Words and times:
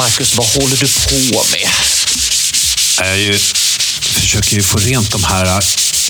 Marcus, 0.00 0.36
vad 0.36 0.46
håller 0.46 0.76
du 0.76 0.86
på 0.88 1.44
med? 1.50 1.68
Jag 2.98 3.18
ju, 3.18 3.38
försöker 4.02 4.56
ju 4.56 4.62
få 4.62 4.78
rent 4.78 5.12
de 5.12 5.24
här 5.24 5.46
äh, 5.46 5.60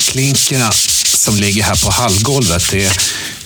klinkerna 0.00 0.72
som 1.14 1.36
ligger 1.36 1.62
här 1.62 1.76
på 1.84 1.90
hallgolvet. 1.90 2.70
Det 2.70 2.84
är 2.84 2.92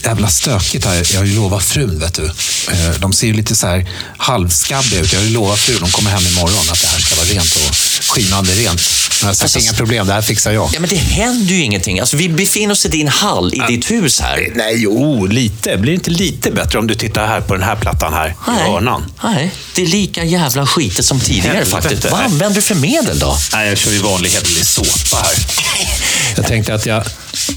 jävla 0.05 0.29
stökigt 0.31 0.85
här. 0.85 1.07
Jag 1.13 1.21
har 1.21 1.25
ju 1.25 1.35
lovat 1.35 1.65
frun, 1.65 1.99
vet 2.01 2.15
du. 2.15 2.27
Eh, 2.73 2.91
de 2.99 3.13
ser 3.13 3.27
ju 3.27 3.33
lite 3.33 3.55
så 3.55 3.67
här 3.67 3.91
halvskabbiga 4.17 5.01
ut. 5.01 5.13
Jag 5.13 5.21
har 5.21 5.27
ju 5.27 5.33
lovat 5.33 5.59
frun, 5.59 5.81
de 5.81 5.91
kommer 5.91 6.11
hem 6.11 6.27
imorgon, 6.27 6.71
att 6.71 6.81
det 6.81 6.87
här 6.87 7.01
ska 7.01 7.15
vara 7.15 7.27
rent 7.27 7.57
och 7.57 7.77
skinande 8.15 8.53
rent. 8.53 8.81
Sagt, 9.25 9.43
Alltså, 9.43 9.59
inga 9.59 9.73
problem, 9.73 10.07
det 10.07 10.13
här 10.13 10.23
fixar 10.23 10.53
jag. 10.53 10.71
Ja, 10.73 10.81
men 10.81 10.91
det 10.91 10.97
händer 10.97 11.55
ju 11.55 11.63
ingenting. 11.63 12.01
Alltså, 12.01 12.17
vi 12.17 12.29
befinner 12.29 12.73
oss 12.73 12.87
i 12.87 12.89
din 12.89 13.09
hall, 13.09 13.55
i 13.55 13.63
ditt 13.69 13.91
hus 13.91 14.21
här. 14.21 14.53
Nej, 14.55 14.75
jo, 14.77 15.27
lite. 15.27 15.77
Blir 15.77 15.93
det 15.93 15.95
inte 15.95 16.11
lite 16.11 16.51
bättre 16.51 16.79
om 16.79 16.87
du 16.87 16.95
tittar 16.95 17.27
här 17.27 17.41
på 17.41 17.55
den 17.55 17.63
här 17.63 17.77
plattan 17.77 18.13
här, 18.13 18.29
i 18.29 18.71
hörnan? 18.71 19.05
Nej, 19.25 19.51
det 19.75 19.83
är 19.83 19.87
lika 19.87 20.25
jävla 20.25 20.67
skitigt 20.67 21.05
som 21.07 21.21
tidigare 21.21 21.57
Helvete. 21.57 21.71
faktiskt. 21.83 22.11
Vad 22.11 22.21
använder 22.21 22.55
du 22.55 22.63
för 22.63 22.75
medel 22.75 23.19
då? 23.19 23.37
Nej, 23.53 23.69
jag 23.69 23.79
kör 23.79 23.91
ju 23.93 23.99
vanlig 23.99 24.31
hederlig 24.31 24.67
såpa 24.67 25.17
här. 25.17 25.35
Jag 26.37 26.47
tänkte 26.47 26.75
att 26.75 26.87
jag, 26.87 27.05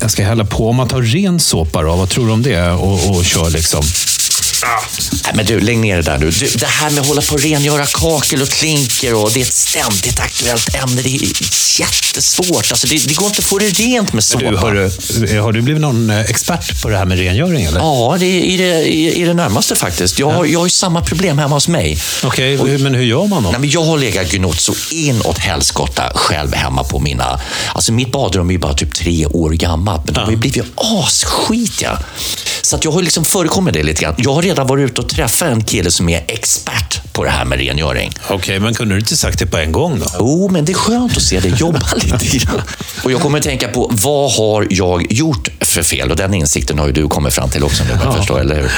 jag 0.02 0.11
ska 0.11 0.23
hälla 0.23 0.45
på, 0.45 0.70
om 0.70 0.75
man 0.75 0.88
tar 0.88 1.02
ren 1.02 1.39
såpa 1.39 1.81
då, 1.81 1.95
vad 1.95 2.09
tror 2.09 2.25
du 2.27 2.31
om 2.31 2.44
det? 2.44 2.70
Och, 2.72 3.09
och 3.17 3.25
kör 3.25 3.49
liksom... 3.49 3.84
Nej, 5.23 5.34
men 5.35 5.45
du, 5.45 5.59
lägg 5.59 5.77
ner 5.77 5.95
det 5.95 6.02
där 6.02 6.17
nu. 6.17 6.31
Du, 6.31 6.45
det 6.55 6.66
här 6.66 6.89
med 6.89 6.99
att 7.02 7.07
hålla 7.07 7.21
på 7.21 7.34
och 7.34 7.41
rengöra 7.41 7.85
kakel 7.85 8.41
och 8.41 8.49
klinker 8.49 9.13
och 9.13 9.31
det 9.33 9.39
är 9.39 9.45
ett 9.45 9.53
ständigt 9.53 10.20
aktuellt 10.20 10.75
ämne. 10.75 11.02
Det 11.02 11.09
är 11.16 11.21
jättesvårt. 11.80 12.72
Alltså, 12.72 12.88
det, 12.88 13.08
det 13.08 13.13
går 13.13 13.28
inte 13.28 13.39
att 13.39 13.45
få 13.45 13.58
det 13.58 13.69
rent 13.69 14.13
med 14.13 14.23
såpa. 14.23 14.52
Du, 14.52 14.58
hörru, 14.58 15.39
har 15.39 15.52
du 15.52 15.61
blivit 15.61 15.81
någon 15.81 16.09
eh, 16.09 16.19
expert 16.19 16.81
på 16.81 16.89
det 16.89 16.97
här 16.97 17.05
med 17.05 17.17
rengöring? 17.19 17.66
Eller? 17.66 17.80
Ja, 17.80 18.16
det 18.19 18.25
är 18.25 18.41
i 18.44 18.58
det, 18.58 18.83
i, 18.83 19.22
i 19.22 19.25
det 19.25 19.33
närmaste 19.33 19.75
faktiskt. 19.75 20.19
Jag, 20.19 20.30
har- 20.31 20.45
jag 20.45 20.59
har 20.59 20.66
ju 20.66 20.69
samma 20.69 21.02
problem 21.02 21.38
hemma 21.38 21.55
hos 21.55 21.67
mig. 21.67 21.97
Okej, 22.23 22.58
hur- 22.58 22.78
men 22.78 22.95
hur 22.95 23.03
gör 23.03 23.28
man 23.28 23.44
då? 23.44 23.50
Nej, 23.52 23.59
men 23.59 23.69
jag 23.69 23.83
har 23.83 23.97
legat 23.97 24.31
gnott 24.31 24.59
så 24.61 24.73
inåt 24.91 25.38
helskotta 25.38 26.03
själv 26.16 26.53
hemma 26.53 26.83
på 26.83 27.00
mina... 27.00 27.39
Alltså 27.73 27.91
mitt 27.94 28.11
badrum 28.11 28.50
är 28.50 28.53
ju 28.53 28.59
bara 28.59 28.73
typ 28.73 28.94
tre 28.94 29.25
år 29.25 29.50
gammalt, 29.52 30.05
men 30.05 30.13
de 30.13 30.19
har 30.23 30.31
ju 30.31 30.38
blivit 30.38 30.63
asskitiga. 30.75 32.00
Så 32.61 32.75
att 32.75 32.83
jag 32.85 32.91
har 32.91 33.02
liksom 33.02 33.25
förekommit 33.25 33.73
det 33.73 33.83
lite 33.83 34.02
grann. 34.02 34.16
Jag 34.17 34.33
har 34.33 34.41
redan 34.48 34.67
varit 34.67 34.90
ute 34.92 35.02
och 35.02 35.09
träffat 35.09 35.48
en 35.48 35.64
kille 35.64 35.92
som 35.92 36.09
är 36.09 36.23
expert 36.28 37.02
på 37.14 37.23
det 37.23 37.30
här 37.30 37.45
med 37.45 37.59
rengöring. 37.59 38.12
Okej, 38.30 38.59
men 38.59 38.73
kunde 38.73 38.95
du 38.95 39.00
inte 39.00 39.17
sagt 39.17 39.40
det 39.40 39.45
på 39.45 39.58
en 39.58 39.72
gång 39.72 40.00
då? 40.00 40.06
Jo, 40.20 40.50
men 40.52 40.66
det 40.66 40.72
är 40.72 40.73
skönt 40.73 41.17
att 41.17 41.23
se 41.23 41.40
det 41.40 41.59
jobba 41.59 41.81
lite 41.95 42.38
grann. 42.38 42.62
Och 43.03 43.12
jag 43.12 43.22
kommer 43.22 43.38
att 43.38 43.44
tänka 43.44 43.68
på, 43.68 43.92
vad 43.94 44.31
har 44.31 44.68
jag 44.70 45.12
gjort 45.12 45.50
för 45.62 45.84
fel? 45.84 46.12
Och 46.12 46.18
den 46.18 46.34
insikten 46.34 46.80
har 46.80 46.88
ju 46.88 46.94
du 46.94 47.08
kommit 47.08 47.34
fram 47.34 47.50
till 47.50 47.64
också 47.64 47.84
nu, 47.84 47.90
jag 48.03 48.16
förstår, 48.16 48.40
eller 48.40 48.56
hur? 48.56 48.72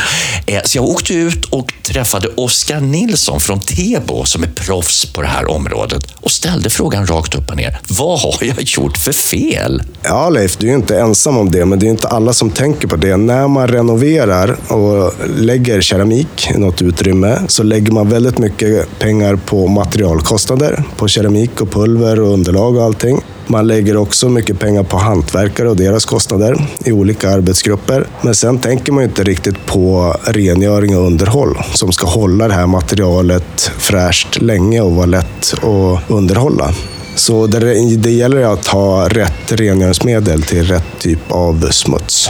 Eh, 0.46 0.62
Så 0.66 0.78
jag 0.78 0.86
åkte 0.86 1.14
ut 1.14 1.46
och 1.46 1.74
träffade 1.84 2.28
Oskar 2.28 2.80
Nilsson 2.80 3.40
från 3.40 3.60
Tebo, 3.60 4.26
som 4.26 4.44
är 4.44 4.48
proffs 4.48 5.06
på 5.06 5.22
det 5.22 5.28
här 5.28 5.50
området, 5.50 6.08
och 6.16 6.32
ställde 6.32 6.70
frågan 6.70 7.08
rakt 7.08 7.36
upp 7.36 7.50
och 7.50 7.56
ner. 7.58 7.80
Vad 7.90 8.20
har 8.20 8.38
jag 8.42 8.62
gjort 8.62 8.98
för 8.98 9.12
fel? 9.14 9.84
Ja, 10.04 10.30
Leif, 10.30 10.58
du 10.58 10.66
är 10.68 10.70
ju 10.70 10.76
inte 10.76 11.00
ensam 11.00 11.38
om 11.38 11.52
det, 11.52 11.66
men 11.66 11.80
det 11.80 11.86
är 11.86 11.90
inte 11.90 12.08
alla 12.08 12.34
som 12.34 12.50
tänker 12.52 12.88
på 12.88 12.96
det. 12.96 13.18
När 13.18 13.48
man 13.48 13.68
renoverar 13.68 14.72
och 14.74 15.14
lägger 15.38 15.59
lägger 15.60 15.82
keramik 15.82 16.52
i 16.56 16.58
något 16.58 16.82
utrymme 16.82 17.40
så 17.48 17.64
lägger 17.64 17.92
man 17.92 18.10
väldigt 18.10 18.38
mycket 18.38 19.00
pengar 19.00 19.36
på 19.36 19.68
materialkostnader, 19.68 20.84
på 20.98 21.08
keramik 21.08 21.62
och 21.62 21.72
pulver 21.72 22.20
och 22.20 22.34
underlag 22.34 22.76
och 22.76 22.84
allting. 22.84 23.22
Man 23.48 23.68
lägger 23.68 23.98
också 23.98 24.30
mycket 24.30 24.60
pengar 24.60 24.84
på 24.84 24.98
hantverkare 24.98 25.70
och 25.70 25.76
deras 25.76 26.06
kostnader 26.06 26.68
i 26.86 26.92
olika 26.92 27.30
arbetsgrupper. 27.30 28.08
Men 28.22 28.36
sen 28.36 28.60
tänker 28.60 28.92
man 28.92 29.04
ju 29.04 29.10
inte 29.10 29.24
riktigt 29.24 29.66
på 29.66 30.16
rengöring 30.24 30.98
och 30.98 31.06
underhåll 31.06 31.58
som 31.74 31.92
ska 31.92 32.08
hålla 32.08 32.48
det 32.48 32.54
här 32.54 32.68
materialet 32.68 33.72
fräscht 33.78 34.42
länge 34.42 34.82
och 34.82 34.96
vara 34.96 35.06
lätt 35.06 35.54
att 35.54 36.12
underhålla. 36.12 36.74
Så 37.16 37.48
det, 37.48 37.96
det 37.98 38.12
gäller 38.12 38.54
att 38.54 38.68
ha 38.68 39.08
rätt 39.08 39.52
rengöringsmedel 39.52 40.44
till 40.44 40.68
rätt 40.68 41.00
typ 41.00 41.32
av 41.32 41.70
smuts. 41.72 42.30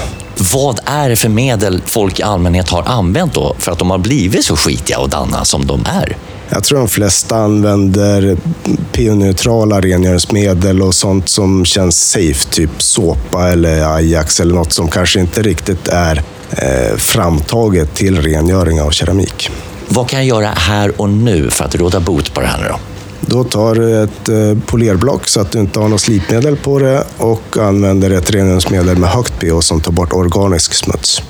Vad 0.53 0.79
är 0.85 1.09
det 1.09 1.15
för 1.15 1.29
medel 1.29 1.81
folk 1.85 2.19
i 2.19 2.23
allmänhet 2.23 2.69
har 2.69 2.83
använt 2.83 3.33
då 3.33 3.55
för 3.59 3.71
att 3.71 3.79
de 3.79 3.91
har 3.91 3.97
blivit 3.97 4.45
så 4.45 4.55
skitiga 4.55 4.99
och 4.99 5.09
danna 5.09 5.45
som 5.45 5.67
de 5.67 5.85
är? 5.85 6.17
Jag 6.49 6.63
tror 6.63 6.79
de 6.79 6.87
flesta 6.87 7.35
använder 7.35 8.37
pH-neutrala 8.91 9.81
rengöringsmedel 9.81 10.81
och 10.81 10.95
sånt 10.95 11.29
som 11.29 11.65
känns 11.65 12.09
safe, 12.09 12.49
typ 12.49 12.81
såpa 12.81 13.49
eller 13.49 13.95
Ajax 13.95 14.39
eller 14.39 14.55
något 14.55 14.73
som 14.73 14.89
kanske 14.89 15.19
inte 15.19 15.41
riktigt 15.41 15.87
är 15.87 16.23
eh, 16.51 16.97
framtaget 16.97 17.95
till 17.95 18.21
rengöring 18.21 18.81
av 18.81 18.91
keramik. 18.91 19.49
Vad 19.87 20.09
kan 20.09 20.19
jag 20.19 20.27
göra 20.27 20.49
här 20.49 21.01
och 21.01 21.09
nu 21.09 21.49
för 21.49 21.65
att 21.65 21.75
råda 21.75 21.99
bot 21.99 22.33
på 22.33 22.41
det 22.41 22.47
här 22.47 22.61
nu 22.61 22.67
då? 22.67 22.88
Då 23.21 23.43
tar 23.43 23.75
du 23.75 24.03
ett 24.03 24.29
eh, 24.29 24.57
polerblock 24.65 25.27
så 25.27 25.41
att 25.41 25.51
du 25.51 25.59
inte 25.59 25.79
har 25.79 25.87
något 25.87 26.01
slipmedel 26.01 26.55
på 26.55 26.79
det 26.79 27.03
och 27.17 27.57
använder 27.57 28.11
ett 28.11 28.31
rengöringsmedel 28.31 28.97
med 28.97 29.09
högt 29.09 29.39
pH 29.39 29.59
som 29.59 29.81
tar 29.81 29.91
bort 29.91 30.13
organisk 30.13 30.73
smuts. 30.73 31.21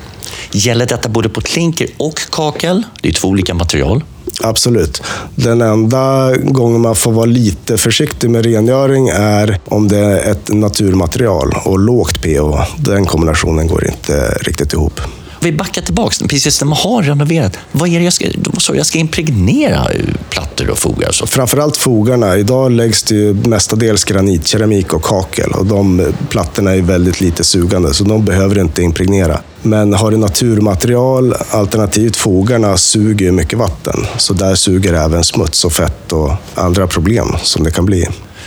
Gäller 0.52 0.86
detta 0.86 1.08
både 1.08 1.28
på 1.28 1.40
klinker 1.40 1.86
och 1.96 2.20
kakel? 2.30 2.82
Det 3.02 3.08
är 3.08 3.12
två 3.12 3.28
olika 3.28 3.54
material. 3.54 4.04
Absolut. 4.42 5.02
Den 5.34 5.60
enda 5.60 6.36
gången 6.36 6.80
man 6.80 6.96
får 6.96 7.12
vara 7.12 7.26
lite 7.26 7.76
försiktig 7.76 8.30
med 8.30 8.44
rengöring 8.44 9.08
är 9.08 9.58
om 9.64 9.88
det 9.88 9.98
är 9.98 10.30
ett 10.30 10.48
naturmaterial 10.48 11.54
och 11.64 11.78
lågt 11.78 12.22
pH. 12.22 12.76
Den 12.78 13.06
kombinationen 13.06 13.66
går 13.66 13.86
inte 13.86 14.38
riktigt 14.40 14.72
ihop. 14.72 15.00
Vi 15.42 15.52
backar 15.52 15.82
tillbaka, 15.82 16.26
precis 16.28 16.60
när 16.60 16.68
man 16.68 16.78
har 16.78 17.02
renoverat. 17.02 17.58
Vad 17.72 17.88
är 17.88 17.98
det 17.98 18.04
jag 18.04 18.12
ska, 18.12 18.24
du? 18.34 18.76
jag 18.76 18.86
ska 18.86 18.98
impregnera 18.98 19.86
plattor 20.30 20.70
och 20.70 20.78
fogar 20.78 21.08
och 21.08 21.14
så? 21.14 21.26
Framförallt 21.26 21.76
fogarna. 21.76 22.36
Idag 22.36 22.72
läggs 22.72 23.02
det 23.02 23.14
ju 23.14 23.34
mestadels 23.34 24.04
granitkeramik 24.04 24.92
och 24.92 25.02
kakel 25.02 25.50
och 25.50 25.66
de 25.66 26.12
plattorna 26.28 26.74
är 26.74 26.82
väldigt 26.82 27.20
lite 27.20 27.44
sugande 27.44 27.94
så 27.94 28.04
de 28.04 28.24
behöver 28.24 28.58
inte 28.58 28.82
impregnera. 28.82 29.40
Men 29.62 29.94
har 29.94 30.10
du 30.10 30.16
naturmaterial, 30.16 31.34
alternativt 31.50 32.16
fogarna, 32.16 32.76
suger 32.76 33.26
ju 33.26 33.32
mycket 33.32 33.58
vatten. 33.58 34.06
Så 34.16 34.32
där 34.34 34.54
suger 34.54 34.92
även 34.92 35.24
smuts 35.24 35.64
och 35.64 35.72
fett 35.72 36.12
och 36.12 36.32
andra 36.54 36.86
problem 36.86 37.36
som 37.42 37.64
det 37.64 37.70
kan 37.70 37.86
bli. 37.86 38.06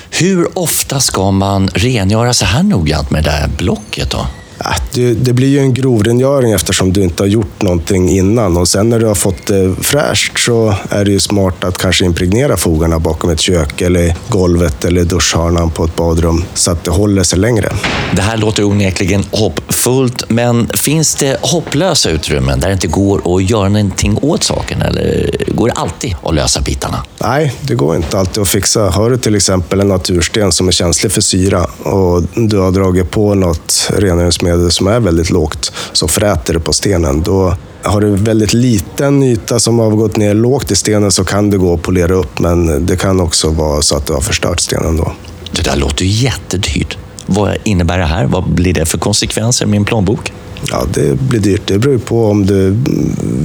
Hur 0.09 0.57
ofta 0.59 0.99
ska 0.99 1.31
man 1.31 1.67
rengöra 1.67 2.33
så 2.33 2.45
här 2.45 2.63
noggrant 2.63 3.11
med 3.11 3.23
det 3.23 3.29
där 3.29 3.49
blocket 3.57 4.11
då? 4.11 4.27
Ja, 4.57 4.75
det, 4.93 5.13
det 5.13 5.33
blir 5.33 5.47
ju 5.47 5.59
en 5.59 5.73
grovrengöring 5.73 6.51
eftersom 6.51 6.93
du 6.93 7.03
inte 7.03 7.23
har 7.23 7.27
gjort 7.27 7.61
någonting 7.61 8.09
innan. 8.09 8.57
Och 8.57 8.67
sen 8.67 8.89
när 8.89 8.99
du 8.99 9.05
har 9.05 9.15
fått 9.15 9.47
det 9.47 9.75
fräscht 9.81 10.39
så 10.39 10.75
är 10.89 11.05
det 11.05 11.11
ju 11.11 11.19
smart 11.19 11.63
att 11.63 11.77
kanske 11.77 12.05
impregnera 12.05 12.57
fogarna 12.57 12.99
bakom 12.99 13.29
ett 13.29 13.39
kök 13.39 13.81
eller 13.81 14.15
golvet 14.27 14.85
eller 14.85 15.03
duschhörnan 15.03 15.69
på 15.69 15.85
ett 15.85 15.95
badrum 15.95 16.43
så 16.53 16.71
att 16.71 16.83
det 16.83 16.91
håller 16.91 17.23
sig 17.23 17.39
längre. 17.39 17.69
Det 18.15 18.21
här 18.21 18.37
låter 18.37 18.63
onekligen 18.63 19.25
hoppfullt, 19.31 20.23
men 20.29 20.67
finns 20.67 21.15
det 21.15 21.37
hopplösa 21.41 22.09
utrymmen 22.09 22.59
där 22.59 22.67
det 22.67 22.73
inte 22.73 22.87
går 22.87 23.35
att 23.35 23.49
göra 23.49 23.69
någonting 23.69 24.19
åt 24.21 24.43
saken? 24.43 24.81
Eller 24.81 25.31
går 25.47 25.67
det 25.67 25.73
alltid 25.73 26.15
att 26.23 26.35
lösa 26.35 26.61
bitarna? 26.61 27.03
Nej, 27.21 27.53
det 27.61 27.75
går 27.75 27.95
inte 27.95 28.19
alltid 28.19 28.41
att 28.41 28.49
fixa. 28.49 28.89
Har 28.89 29.09
du 29.09 29.17
till 29.17 29.35
exempel 29.35 29.79
en 29.79 29.87
natursten 29.87 30.51
som 30.51 30.67
är 30.67 30.71
känslig 30.71 31.11
för 31.11 31.21
syra 31.21 31.63
och 31.83 32.23
du 32.35 32.57
har 32.57 32.71
dragit 32.71 33.11
på 33.11 33.35
något 33.35 33.89
rengöringsmedel 33.97 34.42
som 34.69 34.87
är 34.87 34.99
väldigt 34.99 35.29
lågt 35.29 35.71
så 35.93 36.07
fräter 36.07 36.53
det 36.53 36.59
på 36.59 36.73
stenen. 36.73 37.23
Då 37.23 37.55
har 37.81 38.01
du 38.01 38.15
väldigt 38.15 38.53
liten 38.53 39.23
yta 39.23 39.59
som 39.59 39.79
har 39.79 39.89
gått 39.89 40.17
ner 40.17 40.33
lågt 40.33 40.71
i 40.71 40.75
stenen 40.75 41.11
så 41.11 41.23
kan 41.23 41.49
det 41.49 41.57
gå 41.57 41.73
att 41.73 41.81
polera 41.81 42.13
upp 42.13 42.39
men 42.39 42.85
det 42.85 42.95
kan 42.95 43.19
också 43.19 43.49
vara 43.49 43.81
så 43.81 43.95
att 43.97 44.05
du 44.05 44.13
har 44.13 44.21
förstört 44.21 44.59
stenen 44.59 44.97
då. 44.97 45.11
Det 45.51 45.61
där 45.61 45.75
låter 45.75 46.05
ju 46.05 46.11
jättedyrt. 46.11 46.97
Vad 47.25 47.57
innebär 47.63 47.97
det 47.97 48.05
här? 48.05 48.25
Vad 48.25 48.49
blir 48.49 48.73
det 48.73 48.85
för 48.85 48.97
konsekvenser 48.97 49.65
i 49.65 49.69
min 49.69 49.85
plånbok? 49.85 50.33
Ja, 50.71 50.85
det 50.93 51.19
blir 51.19 51.39
dyrt. 51.39 51.61
Det 51.65 51.79
beror 51.79 51.97
på 51.97 52.29
om 52.29 52.45
du 52.45 52.77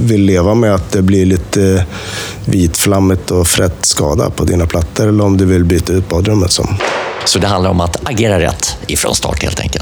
vill 0.05 0.21
leva 0.21 0.55
med 0.55 0.75
att 0.75 0.91
det 0.91 1.01
blir 1.01 1.25
lite 1.25 1.85
vitflammigt 2.45 3.31
och 3.31 3.47
frätt 3.47 3.85
skada 3.85 4.29
på 4.29 4.43
dina 4.43 4.65
plattor 4.65 5.07
eller 5.07 5.23
om 5.23 5.37
du 5.37 5.45
vill 5.45 5.63
byta 5.63 5.93
ut 5.93 6.09
badrummet 6.09 6.51
som. 6.51 6.77
Så 7.25 7.39
det 7.39 7.47
handlar 7.47 7.69
om 7.69 7.81
att 7.81 8.09
agera 8.09 8.39
rätt 8.39 8.77
ifrån 8.87 9.15
start 9.15 9.43
helt 9.43 9.59
enkelt. 9.59 9.78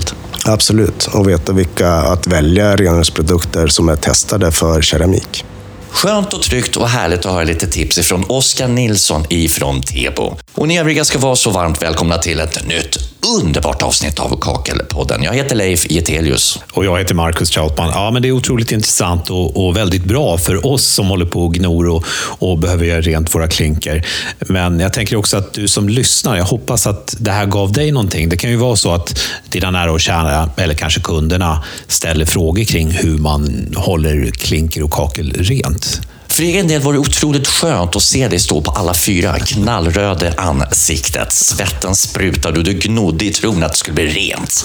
Absolut, 0.47 1.07
och 1.07 1.29
veta 1.29 1.53
vilka 1.53 1.91
att 1.91 2.27
välja 2.27 2.75
rengöringsprodukter 2.75 3.67
som 3.67 3.89
är 3.89 3.95
testade 3.95 4.51
för 4.51 4.81
keramik. 4.81 5.45
Skönt 5.89 6.33
och 6.33 6.41
tryggt 6.41 6.75
och 6.75 6.87
härligt 6.87 7.25
att 7.25 7.31
höra 7.31 7.43
lite 7.43 7.67
tips 7.67 7.97
ifrån 7.97 8.23
Oskar 8.29 8.67
Nilsson 8.67 9.25
ifrån 9.29 9.81
Tebo. 9.81 10.37
Och 10.57 10.67
ni 10.67 10.79
övriga 10.79 11.05
ska 11.05 11.19
vara 11.19 11.35
så 11.35 11.51
varmt 11.51 11.81
välkomna 11.81 12.17
till 12.17 12.39
ett 12.39 12.67
nytt 12.67 12.97
underbart 13.39 13.83
avsnitt 13.83 14.19
av 14.19 14.39
Kakelpodden. 14.41 15.23
Jag 15.23 15.33
heter 15.33 15.55
Leif 15.55 15.91
Getelius. 15.91 16.59
Och 16.73 16.85
jag 16.85 16.99
heter 16.99 17.13
Marcus 17.13 17.49
Trautman. 17.49 17.89
Ja, 17.93 18.11
men 18.11 18.21
det 18.21 18.27
är 18.27 18.31
otroligt 18.31 18.71
intressant 18.71 19.29
och, 19.29 19.65
och 19.65 19.77
väldigt 19.77 20.03
bra 20.03 20.37
för 20.37 20.65
oss 20.65 20.85
som 20.85 21.07
håller 21.07 21.25
på 21.25 21.45
och 21.45 21.53
gnor 21.53 21.87
och, 21.87 22.05
och 22.39 22.57
behöver 22.57 22.85
göra 22.85 23.01
rent 23.01 23.35
våra 23.35 23.47
klinker. 23.47 24.05
Men 24.39 24.79
jag 24.79 24.93
tänker 24.93 25.15
också 25.15 25.37
att 25.37 25.53
du 25.53 25.67
som 25.67 25.89
lyssnar, 25.89 26.37
jag 26.37 26.45
hoppas 26.45 26.87
att 26.87 27.15
det 27.19 27.31
här 27.31 27.45
gav 27.45 27.71
dig 27.71 27.91
någonting. 27.91 28.29
Det 28.29 28.37
kan 28.37 28.49
ju 28.49 28.57
vara 28.57 28.75
så 28.75 28.91
att 28.91 29.19
dina 29.49 29.71
nära 29.71 29.91
och 29.91 30.01
kära, 30.01 30.49
eller 30.57 30.73
kanske 30.73 30.99
kunderna, 30.99 31.63
ställer 31.87 32.25
frågor 32.25 32.63
kring 32.63 32.91
hur 32.91 33.17
man 33.17 33.73
håller 33.75 34.31
klinker 34.31 34.83
och 34.83 34.91
kakel 34.91 35.33
rent. 35.33 36.01
För 36.37 36.43
egen 36.43 36.67
del 36.67 36.81
var 36.81 36.93
det 36.93 36.99
otroligt 36.99 37.47
skönt 37.47 37.95
att 37.95 38.01
se 38.01 38.27
dig 38.27 38.39
stå 38.39 38.61
på 38.61 38.71
alla 38.71 38.93
fyra, 38.93 39.39
knallröda 39.39 40.33
ansiktet. 40.37 41.33
Svetten 41.33 41.95
sprutade 41.95 42.57
och 42.57 42.63
du 42.63 42.73
gnodde 42.73 43.25
i 43.25 43.29
tron 43.29 43.63
att 43.63 43.71
det 43.71 43.77
skulle 43.77 43.95
bli 43.95 44.07
rent. 44.07 44.63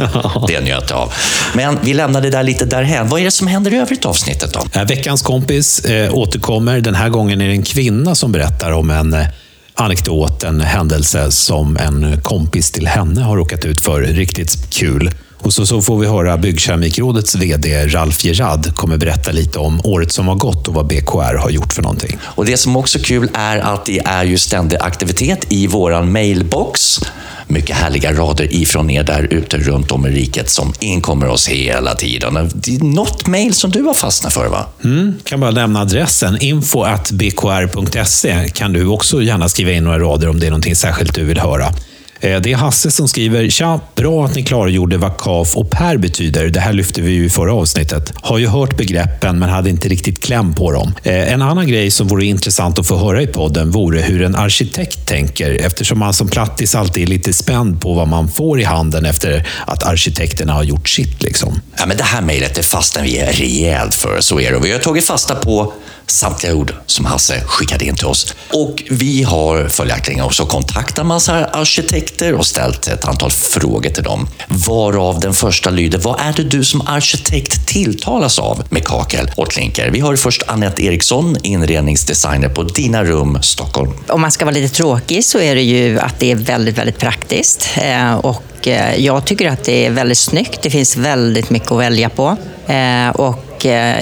Det 0.49 0.61
njöt 0.61 0.91
jag 0.91 0.99
av. 0.99 1.13
Men 1.55 1.79
vi 1.83 1.95
lämnar 1.95 2.21
det 2.21 2.31
där 2.31 2.43
lite 2.43 2.65
därhän. 2.65 3.09
Vad 3.09 3.21
är 3.21 3.25
det 3.25 3.31
som 3.31 3.47
händer 3.47 3.75
i 3.75 3.77
övrigt 3.77 4.05
avsnittet 4.05 4.53
då? 4.53 4.81
Eh, 4.81 4.87
Veckans 4.87 5.23
kompis 5.23 5.79
eh, 5.85 6.15
återkommer. 6.15 6.81
Den 6.81 6.95
här 6.95 7.09
gången 7.09 7.41
är 7.41 7.49
det 7.49 7.55
en 7.55 7.63
kvinna 7.63 8.15
som 8.15 8.33
berättar 8.33 8.73
om 8.73 8.91
en 8.91 9.15
eh, 9.15 9.27
anekdot, 9.75 10.43
en 10.43 10.61
händelse 10.61 11.31
som 11.31 11.77
en 11.77 12.21
kompis 12.23 12.71
till 12.71 12.87
henne 12.87 13.21
har 13.21 13.37
råkat 13.37 13.65
ut 13.65 13.81
för. 13.81 14.03
Riktigt 14.03 14.71
kul. 14.71 15.11
Och 15.43 15.53
så, 15.53 15.67
så 15.67 15.83
får 15.83 15.99
vi 15.99 16.07
höra 16.07 16.37
Byggkeramikrådets 16.37 17.35
VD 17.35 17.87
Ralf 17.87 18.25
Gerard 18.25 18.75
kommer 18.75 18.97
berätta 18.97 19.33
lite 19.33 19.59
om 19.59 19.81
året 19.85 20.13
som 20.13 20.29
har 20.29 20.35
gått 20.35 20.69
och 20.69 20.75
vad 20.75 20.87
BKR 20.87 21.39
har 21.39 21.51
gjort 21.51 21.73
för 21.73 21.83
någonting. 21.83 22.19
Och 22.23 22.45
det 22.45 22.57
som 22.57 22.77
också 22.77 22.99
är 22.99 23.03
kul 23.03 23.29
är 23.35 23.59
att 23.59 23.85
det 23.85 23.99
är 23.99 24.25
ju 24.25 24.39
ständig 24.39 24.77
aktivitet 24.81 25.47
i 25.49 25.67
våran 25.67 26.13
mailbox. 26.13 27.01
Mycket 27.47 27.77
härliga 27.77 28.13
rader 28.13 28.55
ifrån 28.55 28.91
er 28.91 29.03
där 29.03 29.23
ute 29.31 29.59
runt 29.59 29.93
om 29.93 30.07
i 30.07 30.11
riket 30.11 30.51
som 30.51 30.73
inkommer 30.81 31.29
oss 31.29 31.49
hela 31.49 31.95
tiden. 31.95 32.51
Det 32.55 32.77
är 32.77 32.85
något 32.85 33.27
mail 33.27 33.55
som 33.55 33.71
du 33.71 33.83
har 33.83 33.95
fastnat 33.95 34.35
för 34.35 34.49
va? 34.49 34.67
Mm, 34.85 35.15
kan 35.25 35.41
bara 35.41 35.51
nämna 35.51 35.81
adressen. 35.81 36.39
info 36.41 36.85
bkr.se 37.11 38.49
kan 38.55 38.73
du 38.73 38.87
också 38.87 39.23
gärna 39.23 39.49
skriva 39.49 39.73
in 39.73 39.85
några 39.85 39.99
rader 39.99 40.29
om 40.29 40.41
det 40.41 40.47
är 40.47 40.51
någonting 40.51 40.77
särskilt 40.77 41.15
du 41.15 41.25
vill 41.25 41.39
höra. 41.39 41.73
Eh, 42.23 42.41
det 42.41 42.53
är 42.53 42.57
Hasse 42.57 42.91
som 42.91 43.09
skriver 43.09 43.49
“Tja, 43.49 43.81
bra 43.95 44.25
att 44.25 44.35
ni 44.35 44.43
klargjorde 44.43 44.99
vad 44.99 45.17
KAF 45.17 45.57
och 45.57 45.71
PER 45.71 45.97
betyder. 45.97 46.49
Det 46.49 46.61
här 46.61 46.73
lyfte 46.73 47.01
vi 47.01 47.13
ju 47.13 47.25
i 47.25 47.31
förra 47.31 47.55
avsnittet. 47.55 48.13
Har 48.21 48.39
ju 48.39 48.47
hört 48.47 48.77
begreppen 48.77 49.39
men 49.39 49.49
hade 49.49 49.71
inte 49.71 49.89
riktigt 49.89 50.23
kläm 50.23 50.55
på 50.55 50.73
dem. 50.73 50.95
Eh, 51.03 51.33
en 51.33 51.43
annan 51.43 51.69
grej 51.69 51.91
som 51.91 52.09
vore 52.09 52.25
intressant 52.25 52.79
att 52.79 52.87
få 52.87 52.97
höra 52.97 53.23
i 53.23 53.27
podden 53.27 53.71
vore 53.71 54.01
hur 54.01 54.23
en 54.23 54.35
arkitekt 54.35 55.07
tänker 55.07 55.51
eftersom 55.51 55.99
man 55.99 56.15
som 56.15 56.29
plattis 56.29 56.75
alltid 56.75 57.03
är 57.03 57.07
lite 57.07 57.33
spänd 57.33 57.81
på 57.81 57.95
vad 57.95 58.09
man 58.09 58.29
får 58.29 58.61
i 58.61 58.65
handen 58.65 59.05
efter 59.05 59.49
att 59.67 59.83
arkitekterna 59.83 60.53
har 60.53 60.63
gjort 60.63 60.89
sitt. 60.89 61.23
Liksom. 61.23 61.61
Ja, 61.79 61.87
men 61.87 61.97
det 61.97 62.05
här 62.05 62.23
mejlet 62.23 62.59
är 62.59 62.63
fastnar 62.63 63.03
vi 63.03 63.23
rejält 63.23 63.95
för, 63.95 64.21
så 64.21 64.41
är 64.41 64.53
det. 64.53 64.59
Vi 64.59 64.73
har 64.73 64.79
tagit 64.79 65.05
fasta 65.05 65.35
på 65.35 65.73
samtliga 66.07 66.55
ord 66.55 66.75
som 66.87 67.05
Hasse 67.05 67.41
skickade 67.47 67.85
in 67.85 67.97
till 67.97 68.07
oss. 68.07 68.35
Och 68.53 68.83
vi 68.91 69.23
har 69.23 69.69
följaktligen 69.69 70.25
också 70.25 70.47
kontaktat 70.47 71.07
massa 71.07 71.45
arkitekter 71.45 72.12
och 72.21 72.47
ställt 72.47 72.87
ett 72.87 73.05
antal 73.05 73.31
frågor 73.31 73.91
till 73.91 74.03
dem. 74.03 74.29
Varav 74.49 75.21
den 75.21 75.35
första 75.35 75.71
lyder, 75.71 75.99
vad 75.99 76.21
är 76.21 76.33
det 76.33 76.43
du 76.43 76.65
som 76.65 76.81
arkitekt 76.81 77.69
tilltalas 77.69 78.39
av 78.39 78.63
med 78.71 78.85
kakel 78.85 79.31
och 79.37 79.51
klinker? 79.51 79.91
Vi 79.91 80.01
har 80.01 80.17
först 80.17 80.43
Anette 80.47 80.85
Eriksson, 80.85 81.37
inredningsdesigner 81.43 82.49
på 82.49 82.63
Dina 82.63 83.05
Rum, 83.05 83.39
Stockholm. 83.43 83.93
Om 84.09 84.21
man 84.21 84.31
ska 84.31 84.45
vara 84.45 84.55
lite 84.55 84.75
tråkig 84.75 85.25
så 85.25 85.39
är 85.39 85.55
det 85.55 85.63
ju 85.63 86.01
att 86.01 86.19
det 86.19 86.31
är 86.31 86.37
väldigt, 86.37 86.79
väldigt 86.79 86.99
praktiskt. 86.99 87.69
Eh, 87.83 88.15
och 88.15 88.69
eh, 88.69 88.97
jag 88.97 89.25
tycker 89.25 89.49
att 89.49 89.65
det 89.65 89.87
är 89.87 89.91
väldigt 89.91 90.19
snyggt. 90.19 90.63
Det 90.63 90.71
finns 90.71 90.97
väldigt 90.97 91.51
mycket 91.51 91.73
att 91.73 91.79
välja 91.79 92.09
på. 92.09 92.37
Eh, 92.67 93.09
och 93.09 93.49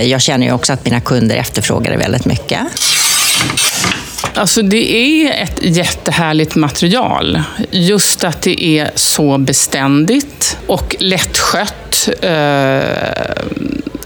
jag 0.02 0.20
känner 0.20 0.46
ju 0.46 0.52
också 0.52 0.72
att 0.72 0.84
mina 0.84 1.00
kunder 1.00 1.36
efterfrågar 1.36 1.90
det 1.90 1.96
väldigt 1.96 2.24
mycket. 2.24 2.60
Alltså 4.34 4.62
det 4.62 4.96
är 4.96 5.42
ett 5.42 5.58
jättehärligt 5.62 6.54
material. 6.54 7.42
Just 7.70 8.24
att 8.24 8.42
det 8.42 8.64
är 8.64 8.90
så 8.94 9.38
beständigt 9.38 10.56
och 10.66 10.96
lättskött. 10.98 12.08
Eh, 12.20 12.80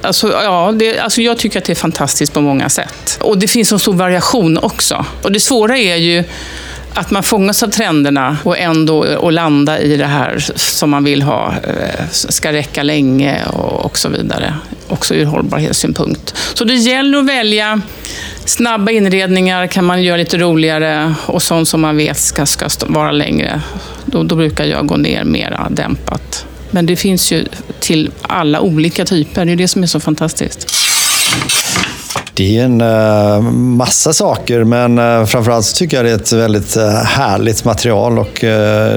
alltså, 0.02 0.32
ja, 0.32 0.72
det, 0.72 0.98
alltså 0.98 1.22
jag 1.22 1.38
tycker 1.38 1.58
att 1.58 1.64
det 1.64 1.72
är 1.72 1.74
fantastiskt 1.74 2.32
på 2.32 2.40
många 2.40 2.68
sätt. 2.68 3.18
Och 3.20 3.38
det 3.38 3.48
finns 3.48 3.72
en 3.72 3.78
stor 3.78 3.94
variation 3.94 4.58
också. 4.58 5.06
Och 5.22 5.32
det 5.32 5.40
svåra 5.40 5.78
är 5.78 5.96
ju 5.96 6.24
att 6.94 7.10
man 7.10 7.22
fångas 7.22 7.62
av 7.62 7.68
trenderna 7.68 8.36
och 8.42 8.58
ändå 8.58 8.98
och 9.16 9.32
landa 9.32 9.78
i 9.78 9.96
det 9.96 10.06
här 10.06 10.44
som 10.56 10.90
man 10.90 11.04
vill 11.04 11.22
ha, 11.22 11.54
eh, 11.62 12.08
ska 12.10 12.52
räcka 12.52 12.82
länge 12.82 13.44
och, 13.46 13.84
och 13.84 13.98
så 13.98 14.08
vidare. 14.08 14.54
Också 14.88 15.14
ur 15.14 15.24
hållbarhetssynpunkt. 15.24 16.34
Så 16.54 16.64
det 16.64 16.74
gäller 16.74 17.18
att 17.18 17.26
välja 17.26 17.80
snabba 18.44 18.90
inredningar, 18.90 19.66
kan 19.66 19.84
man 19.84 20.02
göra 20.02 20.16
lite 20.16 20.38
roligare 20.38 21.14
och 21.26 21.42
sånt 21.42 21.68
som 21.68 21.80
man 21.80 21.96
vet 21.96 22.18
ska, 22.18 22.46
ska 22.46 22.68
vara 22.86 23.12
längre. 23.12 23.62
Då, 24.06 24.22
då 24.22 24.36
brukar 24.36 24.64
jag 24.64 24.86
gå 24.86 24.96
ner 24.96 25.24
mera 25.24 25.66
dämpat. 25.70 26.46
Men 26.70 26.86
det 26.86 26.96
finns 26.96 27.32
ju 27.32 27.44
till 27.80 28.10
alla 28.22 28.60
olika 28.60 29.04
typer, 29.04 29.44
det 29.44 29.52
är 29.52 29.56
det 29.56 29.68
som 29.68 29.82
är 29.82 29.86
så 29.86 30.00
fantastiskt. 30.00 30.70
Det 32.36 32.58
är 32.58 32.64
en 32.64 32.80
eh, 32.80 33.40
massa 33.52 34.12
saker, 34.12 34.64
men 34.64 34.98
uh, 34.98 35.26
framförallt 35.26 35.66
så 35.66 35.76
tycker 35.76 35.96
jag 35.96 36.06
det 36.06 36.10
är 36.10 36.14
ett 36.14 36.32
väldigt 36.32 36.76
eh, 36.76 36.90
härligt 36.90 37.64
material 37.64 38.18
och 38.18 38.38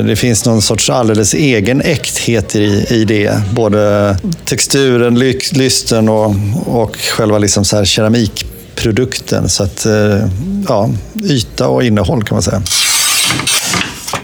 det 0.08 0.20
finns 0.20 0.46
någon 0.46 0.62
sorts 0.62 0.90
alldeles 0.90 1.34
egen 1.34 1.82
äkthet 1.82 2.56
i, 2.56 2.86
i 2.90 3.06
det. 3.06 3.42
Både 3.52 4.18
texturen, 4.46 5.20
ly- 5.20 5.40
lysten 5.52 6.10
och, 6.10 6.36
och 6.66 6.96
själva 6.96 7.38
liksom 7.38 7.66
så 7.66 7.78
här 7.78 7.86
produkten, 8.78 9.50
Så 9.50 9.64
att, 9.64 9.86
eh, 9.86 10.28
ja, 10.68 10.90
yta 11.24 11.68
och 11.68 11.84
innehåll 11.84 12.24
kan 12.24 12.36
man 12.36 12.44
säga. 12.44 12.62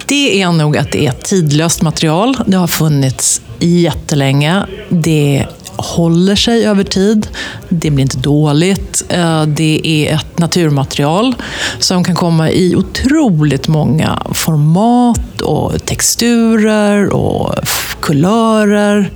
Det 0.06 0.42
är 0.42 0.52
nog 0.52 0.78
att 0.78 0.92
det 0.92 1.06
är 1.06 1.10
ett 1.10 1.24
tidlöst 1.24 1.82
material. 1.82 2.38
Det 2.46 2.58
har 2.58 2.68
funnits 2.68 3.42
jättelänge. 3.60 4.66
Det 4.90 5.46
håller 5.76 6.36
sig 6.36 6.66
över 6.66 6.84
tid. 6.84 7.28
Det 7.70 7.92
blir 7.92 8.02
inte 8.02 8.18
dåligt. 8.18 9.04
Eh, 9.10 9.44
det 9.44 9.82
är 9.84 10.16
ett 10.16 10.40
naturmaterial 10.40 11.36
som 11.80 12.04
kan 12.04 12.16
komma 12.16 12.52
i 12.52 12.76
otroligt 12.76 13.68
många 13.68 14.22
format 14.34 15.42
och 15.42 15.86
texturer 15.86 17.10
och 17.10 17.56
kulörer. 18.02 19.12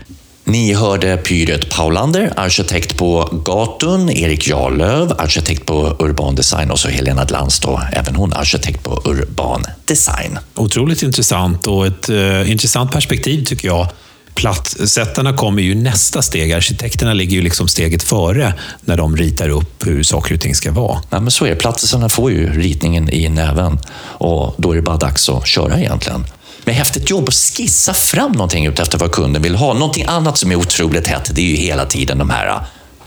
Ni 0.47 0.73
hörde 0.73 1.17
Pyret 1.17 1.69
Paulander, 1.69 2.33
arkitekt 2.35 2.97
på 2.97 3.29
Gatun, 3.45 4.09
Erik 4.09 4.47
Jarlöv, 4.47 5.13
arkitekt 5.17 5.65
på 5.65 5.95
Urban 5.99 6.35
Design 6.35 6.71
och 6.71 6.79
så 6.79 6.87
Helena 6.87 7.25
Glans, 7.25 7.59
då, 7.59 7.81
även 7.93 8.15
hon 8.15 8.33
arkitekt 8.33 8.83
på 8.83 9.01
Urban 9.05 9.63
Design. 9.85 10.39
Otroligt 10.55 11.03
intressant 11.03 11.67
och 11.67 11.87
ett 11.87 12.09
eh, 12.09 12.51
intressant 12.51 12.91
perspektiv 12.91 13.45
tycker 13.45 13.67
jag. 13.67 13.87
Plattsättarna 14.33 15.33
kommer 15.33 15.61
ju 15.61 15.75
nästa 15.75 16.21
steg. 16.21 16.51
Arkitekterna 16.51 17.13
ligger 17.13 17.35
ju 17.35 17.41
liksom 17.41 17.67
steget 17.67 18.03
före 18.03 18.53
när 18.81 18.97
de 18.97 19.17
ritar 19.17 19.49
upp 19.49 19.87
hur 19.87 20.03
saker 20.03 20.35
och 20.35 20.41
ting 20.41 20.55
ska 20.55 20.71
vara. 20.71 21.01
Ja, 21.09 21.19
men 21.19 21.31
så 21.31 21.45
är 21.45 21.49
det. 21.49 21.55
Plattisarna 21.55 22.09
får 22.09 22.31
ju 22.31 22.61
ritningen 22.61 23.09
i 23.09 23.29
näven 23.29 23.79
och 23.99 24.55
då 24.57 24.71
är 24.71 24.75
det 24.75 24.81
bara 24.81 24.97
dags 24.97 25.29
att 25.29 25.47
köra 25.47 25.79
egentligen. 25.79 26.25
Men 26.67 26.75
häftigt 26.75 27.09
jobb 27.09 27.29
att 27.29 27.35
skissa 27.35 27.93
fram 27.93 28.31
någonting 28.31 28.65
ut 28.65 28.79
efter 28.79 28.97
vad 28.97 29.11
kunden 29.11 29.41
vill 29.41 29.55
ha. 29.55 29.73
Någonting 29.73 30.05
annat 30.07 30.37
som 30.37 30.51
är 30.51 30.55
otroligt 30.55 31.07
hett, 31.07 31.31
det 31.33 31.41
är 31.41 31.45
ju 31.45 31.55
hela 31.55 31.85
tiden 31.85 32.17
de 32.17 32.29
här 32.29 32.61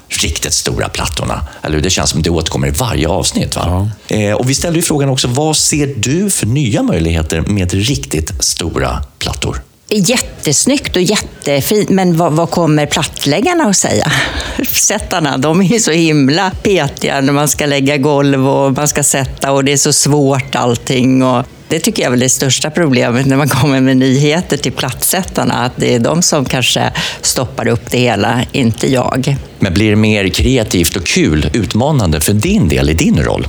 riktigt 0.08 0.52
stora 0.52 0.88
plattorna. 0.88 1.46
Eller 1.62 1.74
hur? 1.76 1.82
Det 1.82 1.90
känns 1.90 2.10
som 2.10 2.22
det 2.22 2.30
återkommer 2.30 2.68
i 2.68 2.70
varje 2.70 3.08
avsnitt. 3.08 3.56
Va? 3.56 3.90
Eh, 4.08 4.32
och 4.32 4.50
vi 4.50 4.54
ställde 4.54 4.78
ju 4.78 4.82
frågan 4.82 5.08
också, 5.08 5.28
vad 5.28 5.56
ser 5.56 5.86
du 5.96 6.30
för 6.30 6.46
nya 6.46 6.82
möjligheter 6.82 7.40
med 7.40 7.72
riktigt 7.72 8.44
stora 8.44 9.02
plattor? 9.18 9.62
Jättesnyggt 9.88 10.96
och 10.96 11.02
jättefint, 11.02 11.88
men 11.88 12.16
vad, 12.16 12.32
vad 12.32 12.50
kommer 12.50 12.86
plattläggarna 12.86 13.64
att 13.64 13.76
säga? 13.76 14.12
Sättarna, 14.72 15.38
de 15.38 15.62
är 15.62 15.78
så 15.78 15.90
himla 15.90 16.50
petiga 16.62 17.20
när 17.20 17.32
man 17.32 17.48
ska 17.48 17.66
lägga 17.66 17.96
golv 17.96 18.48
och 18.48 18.72
man 18.72 18.88
ska 18.88 19.02
sätta 19.02 19.52
och 19.52 19.64
det 19.64 19.72
är 19.72 19.76
så 19.76 19.92
svårt 19.92 20.54
allting. 20.54 21.22
Och 21.22 21.46
det 21.70 21.78
tycker 21.78 22.02
jag 22.02 22.06
är 22.06 22.10
väl 22.10 22.20
det 22.20 22.28
största 22.28 22.70
problemet 22.70 23.26
när 23.26 23.36
man 23.36 23.48
kommer 23.48 23.80
med 23.80 23.96
nyheter 23.96 24.56
till 24.56 24.72
plattsättarna, 24.72 25.54
att 25.54 25.72
det 25.76 25.94
är 25.94 25.98
de 25.98 26.22
som 26.22 26.44
kanske 26.44 26.92
stoppar 27.20 27.68
upp 27.68 27.90
det 27.90 27.98
hela, 27.98 28.44
inte 28.52 28.92
jag. 28.92 29.36
Men 29.58 29.74
blir 29.74 29.90
det 29.90 29.96
mer 29.96 30.28
kreativt 30.28 30.96
och 30.96 31.06
kul, 31.06 31.50
utmanande 31.54 32.20
för 32.20 32.32
din 32.32 32.68
del 32.68 32.90
i 32.90 32.94
din 32.94 33.22
roll? 33.22 33.46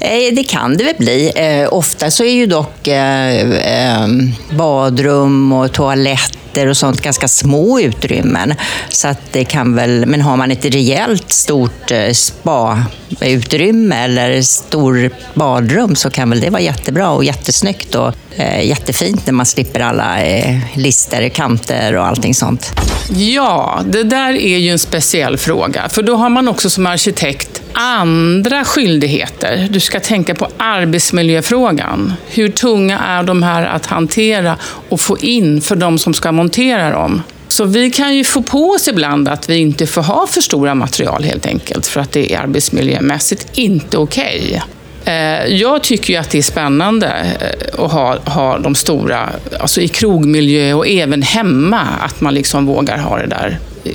Eh, 0.00 0.34
det 0.34 0.44
kan 0.44 0.76
det 0.76 0.84
väl 0.84 0.94
bli. 0.98 1.32
Eh, 1.36 1.72
Ofta 1.72 2.10
så 2.10 2.24
är 2.24 2.32
ju 2.32 2.46
dock 2.46 2.88
eh, 2.88 4.02
ehm, 4.02 4.32
badrum 4.50 5.52
och 5.52 5.72
toaletter 5.72 6.66
och 6.66 6.76
sånt 6.76 7.00
ganska 7.00 7.28
små 7.28 7.80
utrymmen. 7.80 8.54
Så 8.88 9.08
att 9.08 9.32
det 9.32 9.44
kan 9.44 9.74
väl, 9.74 10.06
men 10.06 10.20
har 10.20 10.36
man 10.36 10.50
ett 10.50 10.64
rejält 10.64 11.32
stort 11.32 11.90
eh, 11.90 12.12
spa-utrymme 12.12 14.04
eller 14.04 14.42
stor 14.42 15.10
badrum 15.34 15.96
så 15.96 16.10
kan 16.10 16.30
väl 16.30 16.40
det 16.40 16.50
vara 16.50 16.62
jättebra 16.62 17.10
och 17.10 17.24
jättesnyggt 17.24 17.94
och 17.94 18.14
eh, 18.36 18.66
jättefint 18.68 19.26
när 19.26 19.32
man 19.32 19.46
slipper 19.46 19.80
alla 19.80 20.22
eh, 20.22 20.58
lister, 20.74 21.28
kanter 21.28 21.96
och 21.96 22.06
allting 22.06 22.34
sånt. 22.34 22.72
Ja, 23.16 23.80
det 23.86 24.02
där 24.02 24.32
är 24.32 24.58
ju 24.58 24.70
en 24.70 24.78
speciell 24.78 25.38
fråga. 25.38 25.88
För 25.88 26.02
då 26.02 26.16
har 26.16 26.28
man 26.28 26.48
också 26.48 26.70
som 26.70 26.86
arkitekt 26.86 27.62
andra 27.78 28.64
skyldigheter. 28.64 29.68
Du 29.70 29.80
ska 29.80 30.00
tänka 30.00 30.34
på 30.34 30.48
arbetsmiljöfrågan. 30.56 32.14
Hur 32.26 32.48
tunga 32.48 32.98
är 32.98 33.22
de 33.22 33.42
här 33.42 33.66
att 33.66 33.86
hantera 33.86 34.56
och 34.88 35.00
få 35.00 35.18
in 35.18 35.60
för 35.60 35.76
de 35.76 35.98
som 35.98 36.14
ska 36.14 36.32
montera 36.32 36.90
dem? 36.90 37.22
Så 37.48 37.64
vi 37.64 37.90
kan 37.90 38.16
ju 38.16 38.24
få 38.24 38.42
på 38.42 38.70
oss 38.70 38.88
ibland 38.88 39.28
att 39.28 39.48
vi 39.48 39.56
inte 39.56 39.86
får 39.86 40.02
ha 40.02 40.26
för 40.26 40.40
stora 40.40 40.74
material 40.74 41.24
helt 41.24 41.46
enkelt, 41.46 41.86
för 41.86 42.00
att 42.00 42.12
det 42.12 42.32
är 42.32 42.38
arbetsmiljömässigt 42.38 43.46
inte 43.52 43.98
okej. 43.98 44.42
Okay. 44.48 44.60
Eh, 45.06 45.46
jag 45.46 45.82
tycker 45.82 46.12
ju 46.12 46.18
att 46.18 46.30
det 46.30 46.38
är 46.38 46.42
spännande 46.42 47.36
eh, 47.40 47.84
att 47.84 47.92
ha, 47.92 48.18
ha 48.24 48.58
de 48.58 48.74
stora, 48.74 49.30
alltså 49.60 49.80
i 49.80 49.88
krogmiljö 49.88 50.72
och 50.72 50.88
även 50.88 51.22
hemma, 51.22 51.80
att 51.80 52.20
man 52.20 52.34
liksom 52.34 52.66
vågar 52.66 52.98
ha 52.98 53.16
det 53.16 53.26
där 53.26 53.58
eh, 53.84 53.92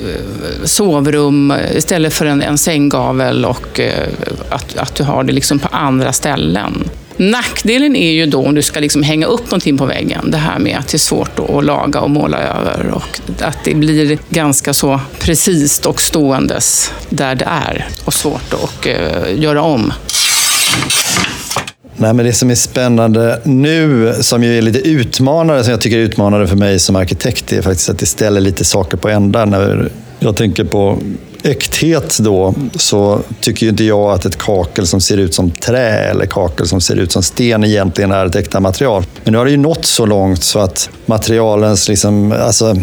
sovrum 0.64 1.54
istället 1.76 2.14
för 2.14 2.26
en, 2.26 2.42
en 2.42 2.58
sänggavel 2.58 3.46
och 3.46 3.80
att, 4.50 4.78
att 4.78 4.96
du 4.96 5.04
har 5.04 5.24
det 5.24 5.34
liksom 5.34 5.60
på 5.60 5.68
andra 5.72 6.14
ställen. 6.14 6.90
Nackdelen 7.18 7.96
är 7.96 8.12
ju 8.12 8.26
då 8.26 8.46
om 8.46 8.56
du 8.56 8.62
ska 8.62 8.80
liksom 8.80 9.04
hänga 9.04 9.26
upp 9.26 9.46
någonting 9.46 9.78
på 9.78 9.86
väggen, 9.86 10.32
det 10.32 10.38
här 10.38 10.60
med 10.60 10.78
att 10.78 10.88
det 10.88 10.96
är 10.96 11.00
svårt 11.00 11.40
att 11.40 11.66
laga 11.66 12.00
och 12.00 12.10
måla 12.10 12.38
över 12.38 12.92
och 12.92 13.20
att 13.42 13.64
det 13.64 13.74
blir 13.74 14.20
ganska 14.30 14.74
så 14.74 15.00
precis 15.20 15.80
och 15.86 16.02
ståendes 16.02 16.94
där 17.10 17.36
det 17.36 17.46
är 17.46 17.88
och 18.06 18.14
svårt 18.14 18.54
att 18.54 18.86
göra 19.36 19.62
om. 19.62 19.94
Nej, 21.98 22.14
men 22.14 22.26
det 22.26 22.34
som 22.34 22.50
är 22.50 22.56
spännande 22.56 23.40
nu, 23.44 24.14
som 24.22 24.44
ju 24.44 24.58
är 24.58 24.62
lite 24.62 24.80
utmanande, 24.80 25.64
som 25.64 25.72
jag 25.72 25.82
tycker 25.82 25.98
är 25.98 26.02
utmanande 26.02 26.48
för 26.48 26.56
mig 26.56 26.80
som 26.80 26.96
arkitekt, 26.96 27.54
är 27.54 27.62
faktiskt 27.62 27.90
att 27.90 28.00
det 28.00 28.06
ställer 28.06 28.42
lite 28.42 28.66
saker 28.66 28.98
på 28.98 29.10
ända. 29.10 29.46
När 29.46 29.92
jag 30.20 30.36
tänker 30.36 30.64
på 30.64 30.98
äkthet 31.44 32.18
då, 32.20 32.56
så 32.76 33.20
tycker 33.42 33.66
ju 33.66 33.70
inte 33.70 33.84
jag 33.84 34.12
att 34.12 34.26
ett 34.26 34.38
kakel 34.38 34.88
som 34.88 35.02
ser 35.02 35.18
ut 35.18 35.34
som 35.34 35.52
trä 35.52 35.90
eller 35.90 36.26
kakel 36.26 36.68
som 36.68 36.82
ser 36.82 36.96
ut 36.96 37.12
som 37.12 37.24
sten 37.24 37.64
egentligen 37.64 38.12
är 38.12 38.26
ett 38.26 38.36
äkta 38.36 38.60
material. 38.60 39.06
Men 39.24 39.32
nu 39.32 39.38
har 39.38 39.46
det 39.46 39.52
ju 39.52 39.58
nått 39.58 39.86
så 39.86 40.06
långt 40.06 40.44
så 40.44 40.60
att 40.60 40.90
materialens 41.06 41.90
liksom, 41.90 42.32
alltså, 42.32 42.76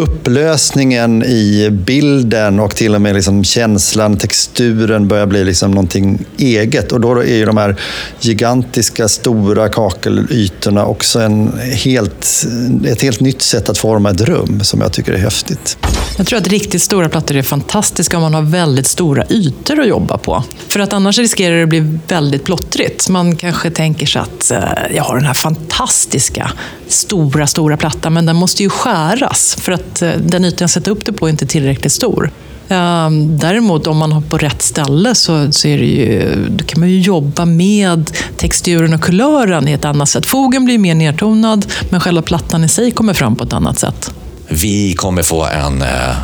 upplösningen 0.00 1.24
i 1.24 1.68
bilden 1.70 2.60
och 2.60 2.76
till 2.76 2.94
och 2.94 3.00
med 3.00 3.14
liksom 3.14 3.44
känslan, 3.44 4.16
texturen 4.16 5.08
börjar 5.08 5.26
bli 5.26 5.44
liksom 5.44 5.70
någonting 5.70 6.24
eget. 6.36 6.92
Och 6.92 7.00
då 7.00 7.18
är 7.20 7.36
ju 7.36 7.44
de 7.44 7.56
här 7.56 7.76
gigantiska, 8.20 9.08
stora 9.08 9.68
kakelytorna 9.68 10.86
också 10.86 11.20
en 11.20 11.58
helt, 11.58 12.46
ett 12.86 13.02
helt 13.02 13.20
nytt 13.20 13.42
sätt 13.42 13.68
att 13.68 13.78
forma 13.78 14.10
ett 14.10 14.20
rum 14.20 14.60
som 14.64 14.80
jag 14.80 14.92
tycker 14.92 15.12
är 15.12 15.18
häftigt. 15.18 15.78
Jag 16.16 16.26
tror 16.26 16.38
att 16.38 16.48
riktigt 16.48 16.82
stora 16.82 17.08
plattor 17.08 17.36
är 17.36 17.42
fantastiska 17.42 18.16
om 18.16 18.22
man 18.22 18.34
har 18.34 18.42
väldigt 18.42 18.86
stora 18.86 19.24
ytor 19.30 19.80
att 19.80 19.88
jobba 19.88 20.18
på. 20.18 20.44
För 20.68 20.80
att 20.80 20.92
annars 20.92 21.18
riskerar 21.18 21.56
det 21.56 21.62
att 21.62 21.68
bli 21.68 21.98
väldigt 22.08 22.44
plottrigt. 22.44 23.08
Man 23.08 23.36
kanske 23.36 23.70
tänker 23.70 24.06
sig 24.06 24.22
att 24.22 24.50
eh, 24.50 24.96
jag 24.96 25.04
har 25.04 25.16
den 25.16 25.24
här 25.24 25.34
fantastiska, 25.34 26.52
stora, 26.88 27.46
stora 27.46 27.76
plattan, 27.76 28.12
men 28.12 28.26
den 28.26 28.36
måste 28.36 28.62
ju 28.62 28.70
skäras 28.70 29.56
för 29.60 29.72
att 29.72 29.89
att 29.90 30.02
eh, 30.02 30.10
den 30.10 30.44
ytan 30.44 30.58
jag 30.60 30.70
sätter 30.70 30.90
upp 30.90 31.04
det 31.04 31.12
på 31.12 31.26
är 31.26 31.30
inte 31.30 31.46
tillräckligt 31.46 31.92
stor. 31.92 32.30
Ehm, 32.68 33.38
däremot 33.38 33.86
om 33.86 33.96
man 33.96 34.12
har 34.12 34.20
på 34.20 34.38
rätt 34.38 34.62
ställe 34.62 35.14
så, 35.14 35.52
så 35.52 35.68
är 35.68 35.78
det 35.78 35.84
ju, 35.84 36.36
då 36.50 36.64
kan 36.64 36.80
man 36.80 36.88
ju 36.88 37.00
jobba 37.00 37.44
med 37.44 38.10
texturen 38.36 38.94
och 38.94 39.00
kulören 39.00 39.68
i 39.68 39.72
ett 39.72 39.84
annat 39.84 40.08
sätt. 40.08 40.26
Fogen 40.26 40.64
blir 40.64 40.78
mer 40.78 40.94
nedtonad, 40.94 41.66
men 41.90 42.00
själva 42.00 42.22
plattan 42.22 42.64
i 42.64 42.68
sig 42.68 42.90
kommer 42.90 43.14
fram 43.14 43.36
på 43.36 43.44
ett 43.44 43.52
annat 43.52 43.78
sätt. 43.78 44.14
Vi 44.48 44.94
kommer 44.94 45.22
få 45.22 45.46
en 45.46 45.82
eh, 45.82 46.16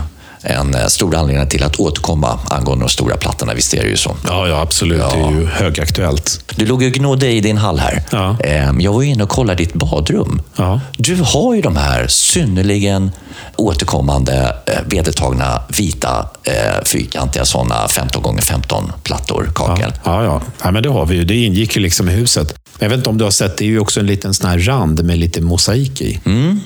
en 0.47 0.75
eh, 0.75 0.87
stor 0.87 1.15
anledning 1.15 1.49
till 1.49 1.63
att 1.65 1.81
återkomma 1.81 2.39
angående 2.49 2.85
de 2.85 2.91
stora 2.91 3.17
plattorna. 3.17 3.55
Visst 3.55 3.75
är 3.75 3.83
det 3.83 3.89
ju 3.89 3.97
så? 3.97 4.17
Ja, 4.27 4.49
ja 4.49 4.61
absolut. 4.61 4.99
Ja. 4.99 5.15
Det 5.15 5.21
är 5.21 5.41
ju 5.41 5.47
högaktuellt. 5.47 6.41
Du 6.57 6.67
låg 6.67 6.83
och 6.83 6.93
gnodde 6.93 7.31
i 7.31 7.41
din 7.41 7.59
hall 7.59 7.79
här. 7.79 8.03
Ja. 8.11 8.37
Ehm, 8.41 8.81
jag 8.81 8.93
var 8.93 9.03
inne 9.03 9.23
och 9.23 9.29
kollade 9.29 9.63
ditt 9.63 9.75
badrum. 9.75 10.43
Ja. 10.57 10.81
Du 10.99 11.17
har 11.17 11.55
ju 11.55 11.61
de 11.61 11.77
här 11.77 12.07
synnerligen 12.07 13.11
återkommande 13.57 14.57
eh, 14.67 14.79
vedertagna 14.87 15.63
vita 15.69 16.29
eh, 16.43 16.85
fyrkantiga 16.85 17.45
sådana 17.45 17.89
15 17.89 18.39
x 18.39 18.49
15 18.49 18.93
plattor, 19.03 19.51
kakel. 19.55 19.93
Ja, 20.05 20.25
ja, 20.25 20.25
ja. 20.25 20.43
ja 20.63 20.71
men 20.71 20.83
det 20.83 20.89
har 20.89 21.07
vi 21.07 21.15
ju. 21.15 21.25
Det 21.25 21.35
ingick 21.35 21.77
ju 21.77 21.83
liksom 21.83 22.09
i 22.09 22.13
huset. 22.13 22.55
Jag 22.79 22.89
vet 22.89 22.99
inte 22.99 23.11
om 23.11 23.19
du 23.19 23.25
har 23.25 23.31
sett, 23.31 23.57
det 23.57 23.65
är 23.65 23.69
ju 23.69 23.79
också 23.79 24.01
en 24.01 24.07
liten 24.07 24.35
sån 24.35 24.51
här 24.51 24.59
rand 24.59 25.05
med 25.05 25.19
lite 25.19 25.41
mosaik 25.41 26.01
i. 26.01 26.21
Mm. 26.25 26.61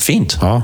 Fint. 0.00 0.38
Ja. 0.40 0.62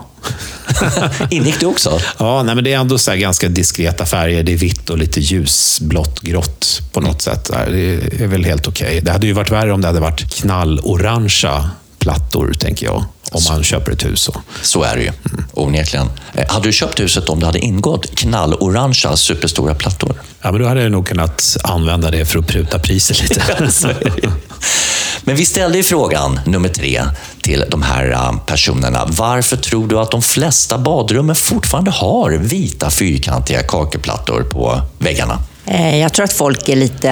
Ingick 1.30 1.60
det 1.60 1.66
också? 1.66 2.00
Ja, 2.18 2.42
nej, 2.42 2.54
men 2.54 2.64
det 2.64 2.72
är 2.72 2.78
ändå 2.78 2.98
så 2.98 3.14
ganska 3.14 3.48
diskreta 3.48 4.06
färger. 4.06 4.42
Det 4.42 4.52
är 4.52 4.56
vitt 4.56 4.90
och 4.90 4.98
lite 4.98 5.20
ljusblått, 5.20 6.20
grått 6.20 6.80
på 6.92 7.00
något 7.00 7.22
sätt. 7.22 7.50
Det 7.68 8.22
är 8.24 8.26
väl 8.26 8.44
helt 8.44 8.68
okej. 8.68 8.86
Okay. 8.86 9.00
Det 9.00 9.12
hade 9.12 9.26
ju 9.26 9.32
varit 9.32 9.50
värre 9.50 9.72
om 9.72 9.80
det 9.80 9.86
hade 9.86 10.00
varit 10.00 10.34
knallorangea 10.34 11.70
plattor, 11.98 12.52
tänker 12.58 12.86
jag. 12.86 13.04
Om 13.32 13.42
man 13.48 13.64
köper 13.64 13.92
ett 13.92 14.04
hus. 14.04 14.20
Så, 14.20 14.42
så 14.62 14.82
är 14.82 14.96
det 14.96 15.02
ju, 15.02 15.08
mm. 15.08 15.44
onekligen. 15.52 16.10
Eh, 16.34 16.48
hade 16.48 16.68
du 16.68 16.72
köpt 16.72 17.00
huset 17.00 17.28
om 17.28 17.40
det 17.40 17.46
hade 17.46 17.58
ingått 17.58 18.14
knallorangea 18.14 19.16
superstora 19.16 19.74
plattor? 19.74 20.14
Ja, 20.42 20.52
men 20.52 20.60
då 20.60 20.68
hade 20.68 20.82
jag 20.82 20.92
nog 20.92 21.06
kunnat 21.06 21.56
använda 21.64 22.10
det 22.10 22.24
för 22.24 22.38
att 22.38 22.46
pruta 22.46 22.78
priset 22.78 23.22
lite. 23.22 23.42
Men 25.24 25.36
vi 25.36 25.46
ställde 25.46 25.78
ju 25.78 25.84
frågan, 25.84 26.40
nummer 26.46 26.68
tre, 26.68 27.02
till 27.42 27.64
de 27.68 27.82
här 27.82 28.10
äh, 28.10 28.38
personerna. 28.46 29.04
Varför 29.06 29.56
tror 29.56 29.88
du 29.88 29.98
att 29.98 30.10
de 30.10 30.22
flesta 30.22 30.78
badrummen 30.78 31.36
fortfarande 31.36 31.90
har 31.90 32.30
vita 32.30 32.90
fyrkantiga 32.90 33.62
kakelplattor 33.62 34.42
på 34.42 34.82
väggarna? 34.98 35.38
Eh, 35.66 35.98
jag 35.98 36.12
tror 36.12 36.24
att 36.24 36.32
folk 36.32 36.68
är 36.68 36.76
lite 36.76 37.10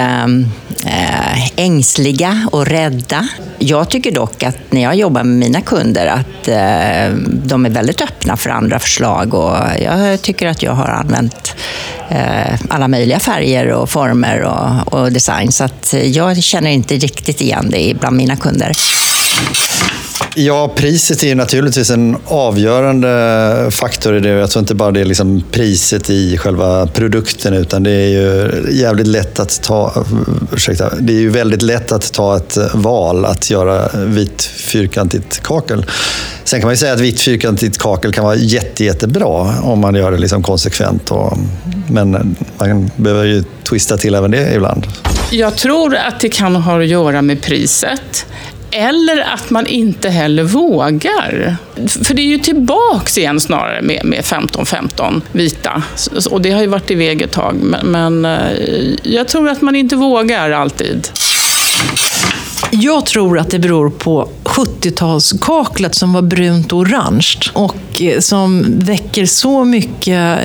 eh, 0.85 1.47
ängsliga 1.55 2.47
och 2.51 2.65
rädda. 2.65 3.27
Jag 3.59 3.89
tycker 3.89 4.11
dock 4.11 4.43
att 4.43 4.57
när 4.69 4.81
jag 4.81 4.95
jobbar 4.95 5.23
med 5.23 5.37
mina 5.37 5.61
kunder 5.61 6.07
att 6.07 6.47
eh, 6.47 7.15
de 7.27 7.65
är 7.65 7.69
väldigt 7.69 8.01
öppna 8.01 8.37
för 8.37 8.49
andra 8.49 8.79
förslag 8.79 9.33
och 9.33 9.57
jag 9.81 10.21
tycker 10.21 10.47
att 10.47 10.63
jag 10.63 10.71
har 10.71 10.87
använt 10.87 11.55
alla 12.69 12.87
möjliga 12.87 13.19
färger 13.19 13.67
och 13.67 13.89
former 13.89 14.41
och, 14.41 14.93
och 14.93 15.11
design 15.11 15.51
så 15.51 15.63
att 15.63 15.95
jag 16.03 16.43
känner 16.43 16.71
inte 16.71 16.95
riktigt 16.95 17.41
igen 17.41 17.67
det 17.69 17.93
bland 17.99 18.17
mina 18.17 18.35
kunder. 18.35 18.71
Ja, 20.35 20.71
priset 20.75 21.23
är 21.23 21.35
naturligtvis 21.35 21.89
en 21.89 22.17
avgörande 22.25 23.67
faktor 23.71 24.17
i 24.17 24.19
det. 24.19 24.29
Jag 24.29 24.49
tror 24.49 24.59
inte 24.59 24.75
bara 24.75 24.91
det 24.91 25.01
är 25.01 25.05
liksom 25.05 25.43
priset 25.51 26.09
i 26.09 26.37
själva 26.37 26.87
produkten, 26.87 27.53
utan 27.53 27.83
det 27.83 27.91
är 27.91 28.07
ju 28.07 28.51
jävligt 28.71 29.07
lätt 29.07 29.39
att 29.39 29.61
ta... 29.61 30.05
Ursäkta, 30.53 30.89
det 30.99 31.13
är 31.13 31.19
ju 31.19 31.29
väldigt 31.29 31.61
lätt 31.61 31.91
att 31.91 32.13
ta 32.13 32.37
ett 32.37 32.57
val 32.73 33.25
att 33.25 33.49
göra 33.49 33.89
vitt 33.93 34.41
fyrkantigt 34.41 35.43
kakel. 35.43 35.85
Sen 36.43 36.59
kan 36.59 36.67
man 36.67 36.73
ju 36.73 36.77
säga 36.77 36.93
att 36.93 36.99
vitt 36.99 37.21
fyrkantigt 37.21 37.77
kakel 37.77 38.13
kan 38.13 38.23
vara 38.23 38.35
jätte, 38.35 38.83
jättebra 38.83 39.55
om 39.63 39.79
man 39.79 39.95
gör 39.95 40.11
det 40.11 40.17
liksom 40.17 40.43
konsekvent. 40.43 41.11
Och, 41.11 41.37
men 41.87 42.35
man 42.57 42.91
behöver 42.95 43.25
ju 43.25 43.43
twista 43.69 43.97
till 43.97 44.15
även 44.15 44.31
det 44.31 44.53
ibland. 44.55 44.87
Jag 45.31 45.55
tror 45.55 45.95
att 45.95 46.19
det 46.19 46.29
kan 46.29 46.55
ha 46.55 46.79
att 46.79 46.87
göra 46.87 47.21
med 47.21 47.41
priset. 47.41 48.25
Eller 48.71 49.19
att 49.33 49.49
man 49.49 49.67
inte 49.67 50.09
heller 50.09 50.43
vågar. 50.43 51.55
För 51.87 52.13
det 52.13 52.21
är 52.21 52.25
ju 52.25 52.37
tillbaks 52.37 53.17
igen 53.17 53.39
snarare 53.39 53.81
med, 53.81 54.05
med 54.05 54.21
15-15 54.21 55.21
vita. 55.31 55.83
Och 56.29 56.41
det 56.41 56.51
har 56.51 56.61
ju 56.61 56.67
varit 56.67 56.91
iväg 56.91 57.21
ett 57.21 57.31
tag. 57.31 57.55
Men, 57.55 57.87
men 57.87 58.25
eh, 58.25 58.51
jag 59.03 59.27
tror 59.27 59.49
att 59.49 59.61
man 59.61 59.75
inte 59.75 59.95
vågar 59.95 60.51
alltid. 60.51 61.07
Jag 62.73 63.05
tror 63.05 63.39
att 63.39 63.49
det 63.49 63.59
beror 63.59 63.89
på 63.89 64.29
70-talskaklet 64.43 65.91
som 65.91 66.13
var 66.13 66.21
brunt 66.21 66.73
och 66.73 66.79
orange 66.79 67.37
och 67.53 68.01
eh, 68.01 68.19
som 68.19 68.65
väcker 68.79 69.25
så 69.25 69.65
mycket 69.65 70.39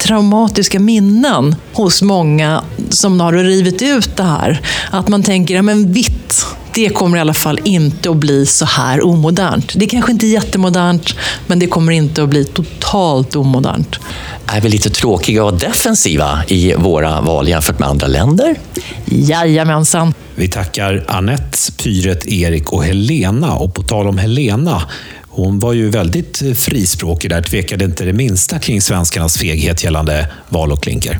traumatiska 0.00 0.80
minnen 0.80 1.56
hos 1.72 2.02
många 2.02 2.64
som 2.90 3.20
har 3.20 3.32
rivit 3.32 3.82
ut 3.82 4.16
det 4.16 4.22
här. 4.22 4.60
Att 4.90 5.08
man 5.08 5.22
tänker, 5.22 5.54
ja 5.54 5.62
men 5.62 5.92
vitt, 5.92 6.46
det 6.78 6.88
kommer 6.88 7.18
i 7.18 7.20
alla 7.20 7.34
fall 7.34 7.60
inte 7.64 8.10
att 8.10 8.16
bli 8.16 8.46
så 8.46 8.64
här 8.64 9.06
omodernt. 9.06 9.72
Det 9.76 9.84
är 9.84 9.88
kanske 9.88 10.12
inte 10.12 10.26
är 10.26 10.28
jättemodernt, 10.28 11.14
men 11.46 11.58
det 11.58 11.66
kommer 11.66 11.92
inte 11.92 12.22
att 12.22 12.28
bli 12.28 12.44
totalt 12.44 13.36
omodernt. 13.36 13.98
Är 14.46 14.60
vi 14.60 14.68
lite 14.68 14.90
tråkiga 14.90 15.44
och 15.44 15.58
defensiva 15.58 16.44
i 16.48 16.74
våra 16.74 17.20
val 17.20 17.48
jämfört 17.48 17.78
med 17.78 17.88
andra 17.88 18.06
länder? 18.06 18.56
Jajamensan. 19.04 20.14
Vi 20.34 20.48
tackar 20.48 21.04
Annette, 21.08 21.58
Pyret, 21.82 22.26
Erik 22.26 22.72
och 22.72 22.84
Helena. 22.84 23.54
Och 23.54 23.74
på 23.74 23.82
tal 23.82 24.08
om 24.08 24.18
Helena, 24.18 24.82
hon 25.28 25.58
var 25.58 25.72
ju 25.72 25.90
väldigt 25.90 26.42
frispråkig 26.56 27.30
där, 27.30 27.42
tvekade 27.42 27.84
inte 27.84 28.04
det 28.04 28.12
minsta 28.12 28.58
kring 28.58 28.82
svenskarnas 28.82 29.38
feghet 29.38 29.84
gällande 29.84 30.28
val 30.48 30.72
och 30.72 30.82
klinker. 30.82 31.18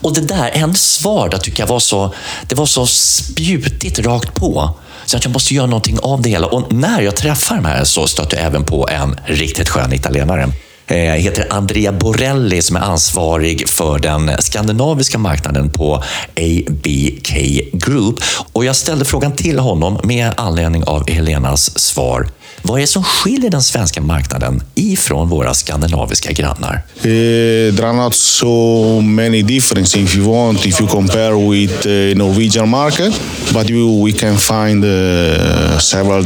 Och 0.00 0.14
det 0.14 0.20
där, 0.20 0.50
hennes 0.50 0.82
svar 0.82 1.28
där 1.28 1.38
tycker 1.38 1.62
jag 1.62 1.68
var 1.68 1.80
så, 1.80 2.14
det 2.48 2.54
var 2.54 2.66
så 2.66 2.86
spjutigt 2.86 3.98
rakt 3.98 4.34
på. 4.34 4.76
Så 5.06 5.16
att 5.16 5.24
jag 5.24 5.32
måste 5.32 5.54
göra 5.54 5.66
någonting 5.66 5.98
av 6.02 6.22
det 6.22 6.28
hela. 6.28 6.46
Och 6.46 6.72
när 6.72 7.00
jag 7.00 7.16
träffar 7.16 7.56
de 7.56 7.64
här 7.64 7.84
så 7.84 8.06
stöter 8.06 8.36
jag 8.36 8.46
även 8.46 8.64
på 8.64 8.88
en 8.88 9.16
riktigt 9.24 9.68
skön 9.68 9.92
italienare. 9.92 10.48
eh, 10.86 10.96
heter 10.96 11.46
Andrea 11.50 11.92
Borelli 11.92 12.62
som 12.62 12.76
är 12.76 12.80
ansvarig 12.80 13.68
för 13.68 13.98
den 13.98 14.30
skandinaviska 14.42 15.18
marknaden 15.18 15.70
på 15.70 16.02
ABK 16.36 17.32
Group. 17.72 18.20
Och 18.52 18.64
jag 18.64 18.76
ställde 18.76 19.04
frågan 19.04 19.32
till 19.32 19.58
honom 19.58 20.00
med 20.04 20.32
anledning 20.36 20.84
av 20.84 21.10
Helenas 21.10 21.78
svar. 21.78 22.28
Vad 22.62 22.78
är 22.78 22.80
det 22.80 22.86
som 22.86 23.04
skiljer 23.04 23.50
den 23.50 23.62
svenska 23.62 24.00
marknaden 24.00 24.62
ifrån 24.74 25.28
våra 25.28 25.54
skandinaviska 25.54 26.32
grannar? 26.32 26.82
Uh, 26.96 27.74
there 27.76 27.86
are 27.86 27.96
not 27.96 28.14
so 28.14 29.00
many 29.00 29.42
differences 29.42 29.96
if 29.96 30.16
you 30.16 30.24
want, 30.32 30.66
if 30.66 30.80
you 30.80 30.88
compare 30.88 31.34
with 31.50 31.82
the 31.82 32.14
Norwegian 32.14 32.68
market, 32.68 33.12
but 33.52 33.70
you, 33.70 34.04
we 34.04 34.12
can 34.12 34.36
find 34.36 34.84
uh, 34.84 35.78
several 35.78 36.24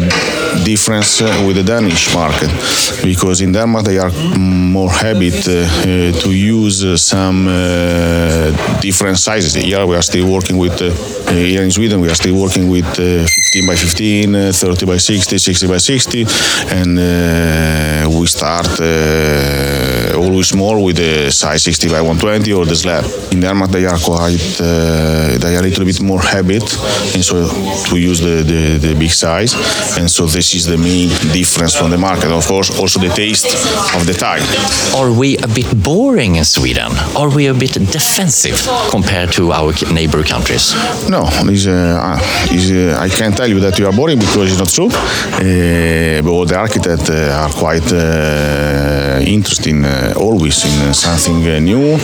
differences 0.64 1.30
with 1.46 1.56
the 1.56 1.62
Danish 1.62 2.14
market 2.14 2.50
because 3.04 3.44
in 3.44 3.52
Denmark 3.52 3.84
they 3.84 3.98
are 3.98 4.12
more 4.38 4.90
habit 4.90 5.48
uh, 5.48 6.20
to 6.22 6.30
use 6.32 6.96
some 6.96 7.44
different 8.80 9.18
sizes. 9.18 9.54
Here 9.54 9.86
we 9.86 9.94
are 9.94 10.02
still 10.02 10.26
working 10.26 10.58
with, 10.58 10.80
here 11.28 11.62
in 11.64 11.70
Sweden 11.70 12.00
we 12.00 12.08
are 12.08 12.16
still 12.16 12.34
working 12.34 12.70
with 12.70 12.86
15 12.96 13.66
by 13.66 13.76
15, 13.76 14.52
30 14.52 14.86
by 14.86 14.98
60, 14.98 15.38
60 15.38 15.66
by 15.68 15.78
60, 15.78 16.09
and 16.14 16.98
uh, 16.98 18.08
we 18.10 18.26
start 18.26 18.80
uh, 18.80 20.09
always 20.20 20.54
more 20.54 20.78
with 20.84 20.96
the 20.96 21.30
size 21.30 21.62
60 21.62 21.88
by 21.88 22.00
120 22.00 22.52
or 22.52 22.64
the 22.66 22.76
slab. 22.76 23.04
In 23.32 23.40
Denmark 23.40 23.70
they 23.70 23.86
are 23.86 23.98
quite, 23.98 24.60
uh, 24.60 25.38
they 25.38 25.56
are 25.56 25.60
a 25.60 25.68
little 25.68 25.84
bit 25.84 26.00
more 26.00 26.20
habit, 26.20 26.62
and 27.14 27.24
so 27.24 27.48
to 27.88 27.96
use 27.96 28.20
the, 28.20 28.42
the, 28.42 28.78
the 28.78 28.94
big 28.94 29.12
size, 29.12 29.54
and 29.98 30.10
so 30.10 30.26
this 30.26 30.54
is 30.54 30.66
the 30.66 30.76
main 30.76 31.08
difference 31.32 31.74
from 31.74 31.90
the 31.90 31.98
market. 31.98 32.30
Of 32.30 32.46
course, 32.46 32.70
also 32.78 33.00
the 33.00 33.08
taste 33.08 33.46
of 33.96 34.06
the 34.06 34.14
tire. 34.14 34.44
Are 34.96 35.12
we 35.12 35.36
a 35.38 35.48
bit 35.48 35.68
boring 35.82 36.36
in 36.36 36.44
Sweden? 36.44 36.92
Are 37.16 37.28
we 37.28 37.46
a 37.46 37.54
bit 37.54 37.72
defensive 37.90 38.58
compared 38.90 39.32
to 39.32 39.52
our 39.52 39.72
neighbor 39.92 40.22
countries? 40.22 40.74
No, 41.08 41.22
uh, 41.22 42.20
uh, 42.70 42.98
I 42.98 43.08
can't 43.08 43.36
tell 43.36 43.48
you 43.48 43.60
that 43.60 43.78
you 43.78 43.86
are 43.86 43.92
boring 43.92 44.18
because 44.18 44.50
it's 44.50 44.58
not 44.58 44.68
true. 44.68 44.90
Uh, 44.90 46.22
but 46.22 46.30
all 46.30 46.46
the 46.46 46.56
architects 46.56 47.10
uh, 47.10 47.42
are 47.42 47.52
quite 47.52 47.92
uh, 47.92 49.20
interesting 49.26 49.84
uh, 49.84 50.09
always 50.12 50.64
in 50.64 50.94
something 50.94 51.64
new. 51.64 52.00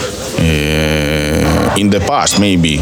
in 1.77 1.91
the 1.91 1.99
past, 1.99 2.39
maybe. 2.39 2.79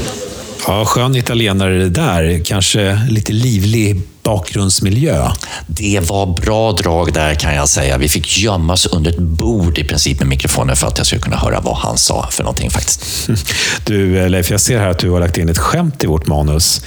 Ja, 0.68 0.86
skön 0.86 1.16
italienare 1.16 1.78
det 1.78 1.90
där. 1.90 2.42
Kanske 2.46 3.00
lite 3.10 3.34
livlig 3.34 4.02
bakgrundsmiljö. 4.24 5.32
Det 5.68 6.00
var 6.10 6.42
bra 6.42 6.72
drag 6.72 7.14
där 7.14 7.36
kan 7.36 7.56
jag 7.56 7.70
säga. 7.70 7.98
Vi 7.98 8.10
fick 8.10 8.38
gömma 8.38 8.74
oss 8.74 8.86
under 8.86 9.12
ett 9.12 9.20
bord 9.20 9.78
i 9.78 9.84
princip 9.84 10.20
med 10.20 10.28
mikrofonen 10.28 10.76
för 10.76 10.88
att 10.88 10.98
jag 10.98 11.08
skulle 11.08 11.22
kunna 11.22 11.38
höra 11.38 11.60
vad 11.60 11.78
han 11.78 11.98
sa 11.98 12.28
för 12.32 12.44
någonting 12.44 12.70
faktiskt. 12.70 13.30
Du 13.86 14.30
Leif, 14.30 14.52
jag 14.52 14.62
ser 14.62 14.80
här 14.80 14.90
att 14.90 15.00
du 15.00 15.10
har 15.10 15.20
lagt 15.20 15.38
in 15.38 15.50
ett 15.50 15.58
skämt 15.58 16.04
i 16.04 16.08
vårt 16.08 16.28
manus. 16.28 16.82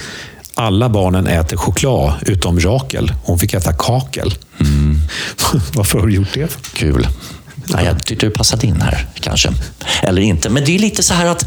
Alla 0.53 0.89
barnen 0.89 1.27
äter 1.27 1.57
choklad 1.57 2.13
utom 2.21 2.59
Rakel. 2.59 3.13
Hon 3.23 3.39
fick 3.39 3.53
äta 3.53 3.73
kakel. 3.73 4.33
Mm. 4.59 4.99
Varför 5.73 5.99
har 5.99 6.07
du 6.07 6.13
gjort 6.13 6.33
det? 6.33 6.57
Kul. 6.73 7.07
Ja, 7.73 7.81
jag 7.81 8.05
tyckte 8.05 8.25
du 8.25 8.31
passade 8.31 8.67
in 8.67 8.81
här, 8.81 9.07
kanske. 9.19 9.49
Eller 10.03 10.21
inte. 10.21 10.49
Men 10.49 10.65
det 10.65 10.75
är 10.75 10.79
lite 10.79 11.03
så 11.03 11.13
här 11.13 11.25
att 11.25 11.45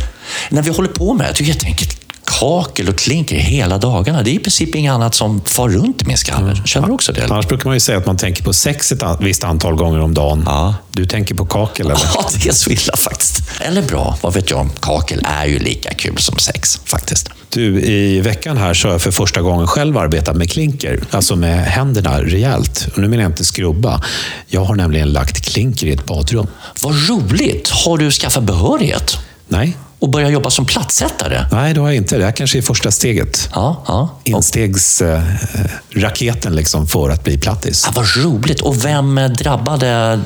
när 0.50 0.62
vi 0.62 0.70
håller 0.70 0.88
på 0.88 1.14
med 1.14 1.26
det, 1.26 1.32
tycker 1.34 1.52
helt 1.52 1.64
enkelt 1.64 2.01
kakel 2.40 2.88
och 2.88 2.98
klinker 2.98 3.36
hela 3.36 3.78
dagarna. 3.78 4.22
Det 4.22 4.30
är 4.30 4.34
i 4.34 4.38
princip 4.38 4.74
inget 4.74 4.92
annat 4.92 5.14
som 5.14 5.40
far 5.44 5.68
runt 5.68 6.02
i 6.02 6.04
min 6.04 6.18
skalle. 6.18 6.56
Känner 6.64 6.86
du 6.86 6.94
också 6.94 7.12
det? 7.12 7.24
Annars 7.24 7.48
brukar 7.48 7.64
man 7.64 7.74
ju 7.74 7.80
säga 7.80 7.98
att 7.98 8.06
man 8.06 8.16
tänker 8.16 8.44
på 8.44 8.52
sex 8.52 8.92
ett 8.92 9.02
visst 9.20 9.44
antal 9.44 9.74
gånger 9.74 10.00
om 10.00 10.14
dagen. 10.14 10.42
Ja. 10.46 10.74
Du 10.92 11.06
tänker 11.06 11.34
på 11.34 11.46
kakel, 11.46 11.86
eller? 11.86 12.00
Ja, 12.14 12.28
det 12.42 12.48
är 12.48 12.52
så 12.52 12.70
illa 12.70 12.96
faktiskt. 12.96 13.42
Eller 13.60 13.82
bra, 13.82 14.18
vad 14.22 14.34
vet 14.34 14.50
jag. 14.50 14.68
Kakel 14.80 15.20
är 15.24 15.46
ju 15.46 15.58
lika 15.58 15.94
kul 15.94 16.18
som 16.18 16.38
sex, 16.38 16.80
faktiskt. 16.84 17.28
Du, 17.48 17.82
i 17.82 18.20
veckan 18.20 18.56
här 18.56 18.74
så 18.74 18.88
har 18.88 18.92
jag 18.92 19.02
för 19.02 19.10
första 19.10 19.40
gången 19.40 19.66
själv 19.66 19.98
arbetat 19.98 20.36
med 20.36 20.50
klinker. 20.50 21.00
Alltså 21.10 21.36
med 21.36 21.64
händerna 21.64 22.22
rejält. 22.22 22.88
Och 22.92 22.98
nu 22.98 23.08
menar 23.08 23.22
jag 23.22 23.30
inte 23.30 23.44
skrubba. 23.44 24.02
Jag 24.46 24.64
har 24.64 24.74
nämligen 24.74 25.12
lagt 25.12 25.40
klinker 25.44 25.86
i 25.86 25.92
ett 25.92 26.04
badrum. 26.04 26.46
Vad 26.80 27.08
roligt! 27.08 27.68
Har 27.68 27.98
du 27.98 28.10
skaffat 28.10 28.42
behörighet? 28.42 29.18
Nej. 29.52 29.76
Och 29.98 30.10
börja 30.10 30.30
jobba 30.30 30.50
som 30.50 30.66
plattsättare? 30.66 31.46
Nej, 31.52 31.74
det 31.74 31.80
har 31.80 31.88
jag 31.88 31.96
inte. 31.96 32.18
Det 32.18 32.24
här 32.24 32.32
kanske 32.32 32.58
är 32.58 32.62
första 32.62 32.90
steget. 32.90 33.48
Ja, 33.54 33.84
ja. 33.86 34.08
Instegsraketen 34.24 36.54
liksom 36.54 36.86
för 36.86 37.10
att 37.10 37.24
bli 37.24 37.38
plattis. 37.38 37.84
Ja, 37.86 37.92
vad 37.96 38.24
roligt! 38.24 38.60
Och 38.60 38.84
vem 38.84 39.14
drabbade 39.14 40.20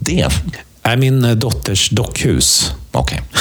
det? 0.00 0.28
är 0.82 0.96
min 0.96 1.38
dotters 1.38 1.90
dockhus. 1.90 2.72
Okej. 2.92 3.22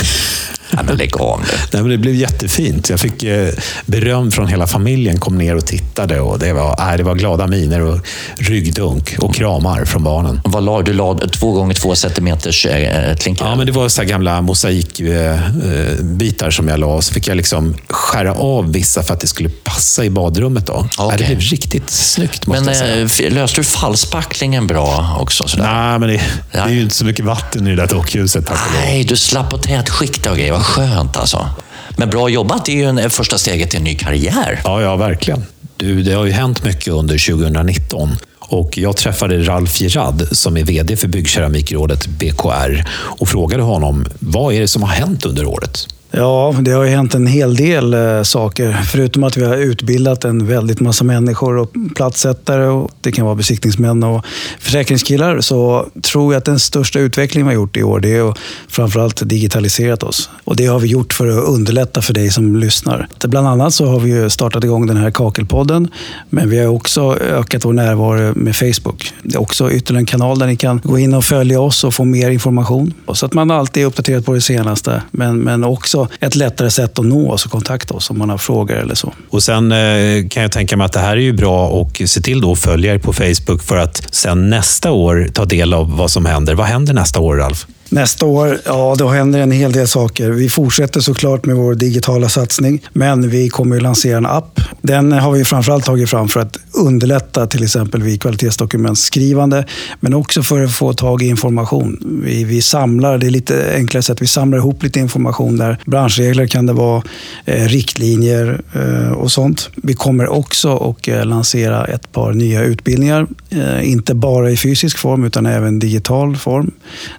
Okay. 0.71 0.83
Nej, 0.83 0.85
men 0.85 0.97
lägg 0.97 1.21
av 1.21 1.39
nu. 1.39 1.45
Nej, 1.73 1.81
men 1.81 1.91
det 1.91 1.97
blev 1.97 2.15
jättefint. 2.15 2.89
Jag 2.89 2.99
fick 2.99 3.23
eh, 3.23 3.53
beröm 3.85 4.31
från 4.31 4.47
hela 4.47 4.67
familjen, 4.67 5.19
kom 5.19 5.37
ner 5.37 5.55
och 5.55 5.65
tittade. 5.65 5.90
Och 5.99 6.39
det, 6.39 6.53
var, 6.53 6.75
nej, 6.79 6.97
det 6.97 7.03
var 7.03 7.15
glada 7.15 7.47
miner 7.47 7.81
och 7.81 7.99
ryggdunk 8.37 9.15
och 9.19 9.35
kramar 9.35 9.85
från 9.85 10.03
barnen. 10.03 10.41
Vad 10.43 10.63
la 10.63 10.81
du? 10.81 10.93
la 10.93 11.17
två 11.17 11.51
gånger 11.51 11.73
två 11.73 11.95
centimeters 11.95 12.65
äh, 12.65 13.15
klinker? 13.15 13.45
Ja, 13.45 13.55
men 13.55 13.65
det 13.65 13.71
var 13.71 13.89
så 13.89 14.03
gamla 14.03 14.41
mosaikbitar 14.41 16.45
äh, 16.45 16.51
som 16.51 16.67
jag 16.67 16.79
la. 16.79 17.01
Så 17.01 17.13
fick 17.13 17.27
jag 17.27 17.37
liksom 17.37 17.75
skära 17.89 18.33
av 18.33 18.73
vissa 18.73 19.03
för 19.03 19.13
att 19.13 19.19
det 19.19 19.27
skulle 19.27 19.49
passa 19.49 20.05
i 20.05 20.09
badrummet. 20.09 20.67
Då. 20.67 20.87
Okay. 20.97 21.17
Det 21.17 21.25
blev 21.25 21.39
riktigt 21.39 21.89
snyggt, 21.89 22.47
måste 22.47 22.63
men, 22.63 22.73
jag 22.73 23.09
säga. 23.09 23.27
Äh, 23.27 23.33
löste 23.33 23.59
du 23.59 23.63
falspacklingen 23.63 24.67
bra 24.67 25.17
också? 25.19 25.47
Sådär? 25.47 25.63
Nej, 25.63 25.99
men 25.99 26.09
det, 26.09 26.21
det, 26.51 26.57
är 26.57 26.69
ju 26.69 26.81
inte 26.81 26.95
så 26.95 27.05
mycket 27.05 27.25
vatten 27.25 27.67
i 27.67 27.69
det 27.69 27.75
där 27.75 27.87
dockhuset. 27.87 28.51
Nej, 28.73 29.03
du 29.03 29.17
slapp 29.17 29.49
på 29.49 29.57
tätskikta 29.57 30.31
och 30.31 30.37
grejer. 30.37 30.51
Vad 30.51 30.65
skönt 30.65 31.17
alltså. 31.17 31.49
Men 31.97 32.09
bra 32.09 32.29
jobbat, 32.29 32.65
det 32.65 32.71
är 32.71 32.75
ju 32.75 32.99
en, 32.99 33.09
första 33.09 33.37
steget 33.37 33.69
till 33.69 33.77
en 33.77 33.83
ny 33.83 33.95
karriär. 33.95 34.61
Ja, 34.63 34.81
ja 34.81 34.95
verkligen. 34.95 35.45
Du, 35.81 36.03
det 36.03 36.13
har 36.13 36.25
ju 36.25 36.31
hänt 36.31 36.63
mycket 36.63 36.87
under 36.87 37.31
2019. 37.31 38.09
Och 38.39 38.77
jag 38.77 38.97
träffade 38.97 39.43
Ralf 39.43 39.81
Girard 39.81 40.21
som 40.31 40.57
är 40.57 40.63
VD 40.63 40.97
för 40.97 41.07
Byggkeramikrådet 41.07 42.07
BKR 42.07 42.89
och 42.91 43.27
frågade 43.27 43.63
honom 43.63 44.05
vad 44.19 44.53
är 44.53 44.59
det 44.59 44.67
som 44.67 44.81
har 44.81 44.89
hänt 44.89 45.25
under 45.25 45.45
året? 45.45 45.87
Ja, 46.13 46.55
det 46.61 46.71
har 46.71 46.83
ju 46.83 46.89
hänt 46.89 47.15
en 47.15 47.27
hel 47.27 47.55
del 47.55 47.93
eh, 47.93 48.23
saker. 48.23 48.77
Förutom 48.91 49.23
att 49.23 49.37
vi 49.37 49.45
har 49.45 49.57
utbildat 49.57 50.25
en 50.25 50.47
väldigt 50.47 50.79
massa 50.79 51.03
människor 51.03 51.57
och 51.57 51.73
platssättare 51.95 52.67
och 52.67 52.91
det 53.01 53.11
kan 53.11 53.25
vara 53.25 53.35
besiktningsmän 53.35 54.03
och 54.03 54.25
försäkringskillar 54.59 55.41
så 55.41 55.87
tror 56.01 56.33
jag 56.33 56.39
att 56.39 56.45
den 56.45 56.59
största 56.59 56.99
utvecklingen 56.99 57.47
vi 57.47 57.53
har 57.53 57.61
gjort 57.61 57.77
i 57.77 57.83
år 57.83 57.99
det 57.99 58.15
är 58.15 58.29
att 58.29 58.37
framförallt 58.67 59.29
digitaliserat 59.29 60.03
oss. 60.03 60.29
Och 60.43 60.55
det 60.55 60.65
har 60.65 60.79
vi 60.79 60.87
gjort 60.87 61.13
för 61.13 61.27
att 61.27 61.47
underlätta 61.47 62.01
för 62.01 62.13
dig 62.13 62.31
som 62.31 62.55
lyssnar. 62.55 63.07
Bland 63.23 63.47
annat 63.47 63.73
så 63.73 63.85
har 63.85 63.99
vi 63.99 64.29
startat 64.29 64.63
igång 64.63 64.87
den 64.87 64.97
här 64.97 65.11
Kakelpodden 65.11 65.87
men 66.29 66.49
vi 66.49 66.59
har 66.59 66.67
också 66.67 67.17
ökat 67.19 67.65
vår 67.65 67.73
närvaro 67.73 68.33
med 68.35 68.55
Facebook. 68.55 69.13
Det 69.23 69.35
är 69.35 69.41
också 69.41 69.71
ytterligare 69.71 70.01
en 70.01 70.05
kanal 70.05 70.39
där 70.39 70.47
ni 70.47 70.55
kan 70.55 70.81
gå 70.83 70.99
in 70.99 71.13
och 71.13 71.23
följa 71.23 71.61
oss 71.61 71.83
och 71.83 71.93
få 71.93 72.05
mer 72.05 72.29
information. 72.29 72.93
Så 73.13 73.25
att 73.25 73.33
man 73.33 73.51
alltid 73.51 73.83
är 73.83 73.87
uppdaterad 73.87 74.25
på 74.25 74.33
det 74.33 74.41
senaste 74.41 75.01
men, 75.11 75.37
men 75.37 75.63
också 75.63 76.00
ett 76.19 76.35
lättare 76.35 76.71
sätt 76.71 76.99
att 76.99 77.05
nå 77.05 77.31
oss 77.31 77.45
och 77.45 77.51
kontakta 77.51 77.93
oss 77.93 78.09
om 78.09 78.17
man 78.17 78.29
har 78.29 78.37
frågor 78.37 78.75
eller 78.75 78.95
så. 78.95 79.13
Och 79.29 79.43
Sen 79.43 79.71
eh, 79.71 80.27
kan 80.29 80.43
jag 80.43 80.51
tänka 80.51 80.77
mig 80.77 80.85
att 80.85 80.93
det 80.93 80.99
här 80.99 81.17
är 81.17 81.21
ju 81.21 81.33
bra 81.33 81.81
att 81.81 82.09
se 82.09 82.21
till 82.21 82.51
att 82.51 82.59
följa 82.59 82.93
er 82.93 82.97
på 82.97 83.13
Facebook 83.13 83.63
för 83.63 83.77
att 83.77 84.07
sen 84.11 84.49
nästa 84.49 84.91
år 84.91 85.29
ta 85.33 85.45
del 85.45 85.73
av 85.73 85.97
vad 85.97 86.11
som 86.11 86.25
händer. 86.25 86.55
Vad 86.55 86.67
händer 86.67 86.93
nästa 86.93 87.19
år, 87.19 87.35
Ralf? 87.35 87.67
Nästa 87.93 88.25
år, 88.25 88.57
ja 88.65 88.95
då 88.97 89.07
händer 89.07 89.39
en 89.39 89.51
hel 89.51 89.71
del 89.71 89.87
saker. 89.87 90.29
Vi 90.29 90.49
fortsätter 90.49 90.99
såklart 90.99 91.45
med 91.45 91.55
vår 91.55 91.75
digitala 91.75 92.29
satsning, 92.29 92.81
men 92.93 93.29
vi 93.29 93.49
kommer 93.49 93.75
att 93.75 93.81
lansera 93.81 94.17
en 94.17 94.25
app. 94.25 94.59
Den 94.81 95.11
har 95.11 95.31
vi 95.31 95.45
framförallt 95.45 95.85
tagit 95.85 96.09
fram 96.09 96.27
för 96.27 96.39
att 96.39 96.57
underlätta 96.73 97.47
till 97.47 97.63
exempel 97.63 98.03
vid 98.03 98.21
kvalitetsdokumentskrivande, 98.21 99.65
men 99.99 100.13
också 100.13 100.43
för 100.43 100.63
att 100.63 100.75
få 100.75 100.93
tag 100.93 101.23
i 101.23 101.27
information. 101.27 102.21
Vi, 102.25 102.43
vi 102.43 102.61
samlar, 102.61 103.17
det 103.17 103.27
är 103.27 103.31
lite 103.31 103.73
enklare 103.75 104.03
sätt, 104.03 104.21
vi 104.21 104.27
samlar 104.27 104.57
ihop 104.57 104.83
lite 104.83 104.99
information 104.99 105.57
där. 105.57 105.77
Branschregler 105.85 106.47
kan 106.47 106.65
det 106.65 106.73
vara, 106.73 107.03
eh, 107.45 107.65
riktlinjer 107.65 108.61
eh, 108.73 109.11
och 109.11 109.31
sånt. 109.31 109.69
Vi 109.75 109.93
kommer 109.93 110.27
också 110.27 110.77
att 110.77 111.07
eh, 111.07 111.25
lansera 111.25 111.85
ett 111.85 112.11
par 112.11 112.33
nya 112.33 112.63
utbildningar, 112.63 113.27
eh, 113.49 113.89
inte 113.91 114.15
bara 114.15 114.51
i 114.51 114.57
fysisk 114.57 114.97
form 114.97 115.23
utan 115.23 115.45
även 115.45 115.79
digital 115.79 116.35
form. 116.35 116.71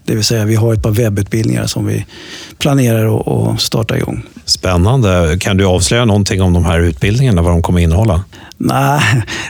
Det 0.04 0.14
vill 0.14 0.24
säga 0.24 0.44
vi 0.44 0.61
har 0.62 0.74
ett 0.74 0.82
par 0.82 0.90
webbutbildningar 0.90 1.66
som 1.66 1.86
vi 1.86 2.06
planerar 2.58 3.52
att 3.52 3.60
starta 3.60 3.96
igång. 3.96 4.22
Spännande. 4.44 5.36
Kan 5.40 5.56
du 5.56 5.64
avslöja 5.64 6.04
någonting 6.04 6.42
om 6.42 6.52
de 6.52 6.64
här 6.64 6.80
utbildningarna, 6.80 7.42
vad 7.42 7.52
de 7.52 7.62
kommer 7.62 7.80
innehålla? 7.80 8.24
Nej, 8.56 9.00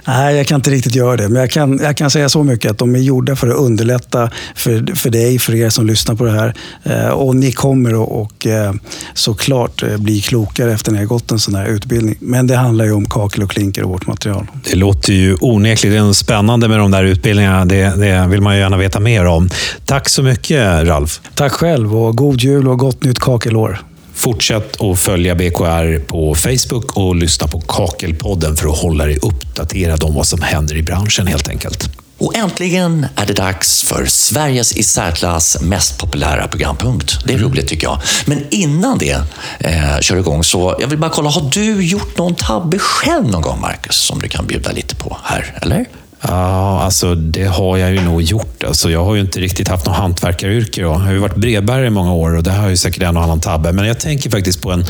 Nej, 0.04 0.36
jag 0.36 0.46
kan 0.46 0.56
inte 0.56 0.70
riktigt 0.70 0.94
göra 0.94 1.16
det. 1.16 1.28
Men 1.28 1.40
jag 1.40 1.50
kan, 1.50 1.78
jag 1.82 1.96
kan 1.96 2.10
säga 2.10 2.28
så 2.28 2.42
mycket 2.42 2.70
att 2.70 2.78
de 2.78 2.94
är 2.94 2.98
gjorda 2.98 3.36
för 3.36 3.48
att 3.48 3.56
underlätta 3.56 4.30
för, 4.54 4.96
för 4.96 5.10
dig, 5.10 5.38
för 5.38 5.54
er 5.54 5.68
som 5.70 5.86
lyssnar 5.86 6.14
på 6.14 6.24
det 6.24 6.30
här. 6.30 6.54
Eh, 6.82 7.08
och 7.08 7.36
ni 7.36 7.52
kommer 7.52 7.94
och, 7.94 8.22
och 8.22 8.46
eh, 8.46 8.72
såklart 9.14 9.82
eh, 9.82 9.96
bli 9.96 10.20
klokare 10.20 10.72
efter 10.72 10.90
att 10.90 10.92
ni 10.92 10.98
har 10.98 11.06
gått 11.06 11.30
en 11.30 11.38
sån 11.38 11.54
här 11.54 11.66
utbildning. 11.66 12.16
Men 12.20 12.46
det 12.46 12.56
handlar 12.56 12.84
ju 12.84 12.92
om 12.92 13.06
kakel 13.06 13.42
och 13.42 13.50
klinker 13.50 13.82
och 13.82 13.90
vårt 13.90 14.06
material. 14.06 14.46
Det 14.70 14.76
låter 14.76 15.12
ju 15.12 15.36
onekligen 15.40 16.14
spännande 16.14 16.68
med 16.68 16.78
de 16.78 16.90
där 16.90 17.04
utbildningarna. 17.04 17.64
Det, 17.64 17.92
det 17.96 18.26
vill 18.28 18.40
man 18.40 18.54
ju 18.54 18.60
gärna 18.60 18.76
veta 18.76 19.00
mer 19.00 19.26
om. 19.26 19.48
Tack 19.86 20.08
så 20.08 20.22
mycket, 20.22 20.84
Ralf. 20.84 21.01
Tack 21.34 21.52
själv 21.52 21.96
och 21.96 22.16
god 22.16 22.40
jul 22.40 22.68
och 22.68 22.78
gott 22.78 23.04
nytt 23.04 23.18
kakelår. 23.18 23.82
Fortsätt 24.14 24.80
att 24.80 25.00
följa 25.00 25.34
BKR 25.34 25.98
på 25.98 26.34
Facebook 26.34 26.96
och 26.96 27.16
lyssna 27.16 27.46
på 27.46 27.60
Kakelpodden 27.60 28.56
för 28.56 28.68
att 28.68 28.78
hålla 28.78 29.04
dig 29.04 29.18
uppdaterad 29.22 30.04
om 30.04 30.14
vad 30.14 30.26
som 30.26 30.42
händer 30.42 30.76
i 30.76 30.82
branschen 30.82 31.26
helt 31.26 31.48
enkelt. 31.48 31.90
Och 32.18 32.36
äntligen 32.36 33.06
är 33.16 33.26
det 33.26 33.32
dags 33.32 33.82
för 33.82 34.06
Sveriges 34.06 34.76
i 34.76 34.82
särklass 34.82 35.62
mest 35.62 35.98
populära 35.98 36.48
programpunkt. 36.48 37.18
Det 37.26 37.34
är 37.34 37.38
roligt 37.38 37.68
tycker 37.68 37.86
jag. 37.86 38.00
Men 38.26 38.44
innan 38.50 38.98
det 38.98 39.20
eh, 39.58 39.98
kör 40.00 40.16
igång 40.16 40.44
så 40.44 40.76
jag 40.80 40.88
vill 40.88 40.98
bara 40.98 41.10
kolla, 41.10 41.30
har 41.30 41.50
du 41.50 41.84
gjort 41.84 42.18
någon 42.18 42.34
tabbe 42.34 42.78
själv 42.78 43.28
någon 43.28 43.42
gång, 43.42 43.60
Marcus, 43.60 43.96
som 43.96 44.18
du 44.18 44.28
kan 44.28 44.46
bjuda 44.46 44.72
lite 44.72 44.94
på 44.94 45.16
här, 45.24 45.58
eller? 45.62 45.86
Ja, 46.28 46.80
alltså 46.82 47.14
det 47.14 47.44
har 47.44 47.76
jag 47.76 47.92
ju 47.92 48.00
nog 48.00 48.22
gjort. 48.22 48.64
Alltså, 48.64 48.90
jag 48.90 49.04
har 49.04 49.14
ju 49.14 49.20
inte 49.20 49.40
riktigt 49.40 49.68
haft 49.68 49.86
något 49.86 49.96
hantverkaryrke. 49.96 50.82
Då. 50.82 50.88
Jag 50.88 50.94
har 50.94 51.12
ju 51.12 51.18
varit 51.18 51.36
brevbärare 51.36 51.86
i 51.86 51.90
många 51.90 52.12
år 52.12 52.36
och 52.36 52.42
det 52.42 52.50
har 52.50 52.68
ju 52.68 52.76
säkert 52.76 53.02
en 53.02 53.16
och 53.16 53.22
annan 53.22 53.40
tabbe. 53.40 53.72
Men 53.72 53.86
jag 53.86 54.00
tänker 54.00 54.30
faktiskt 54.30 54.62
på 54.62 54.72
en, 54.72 54.84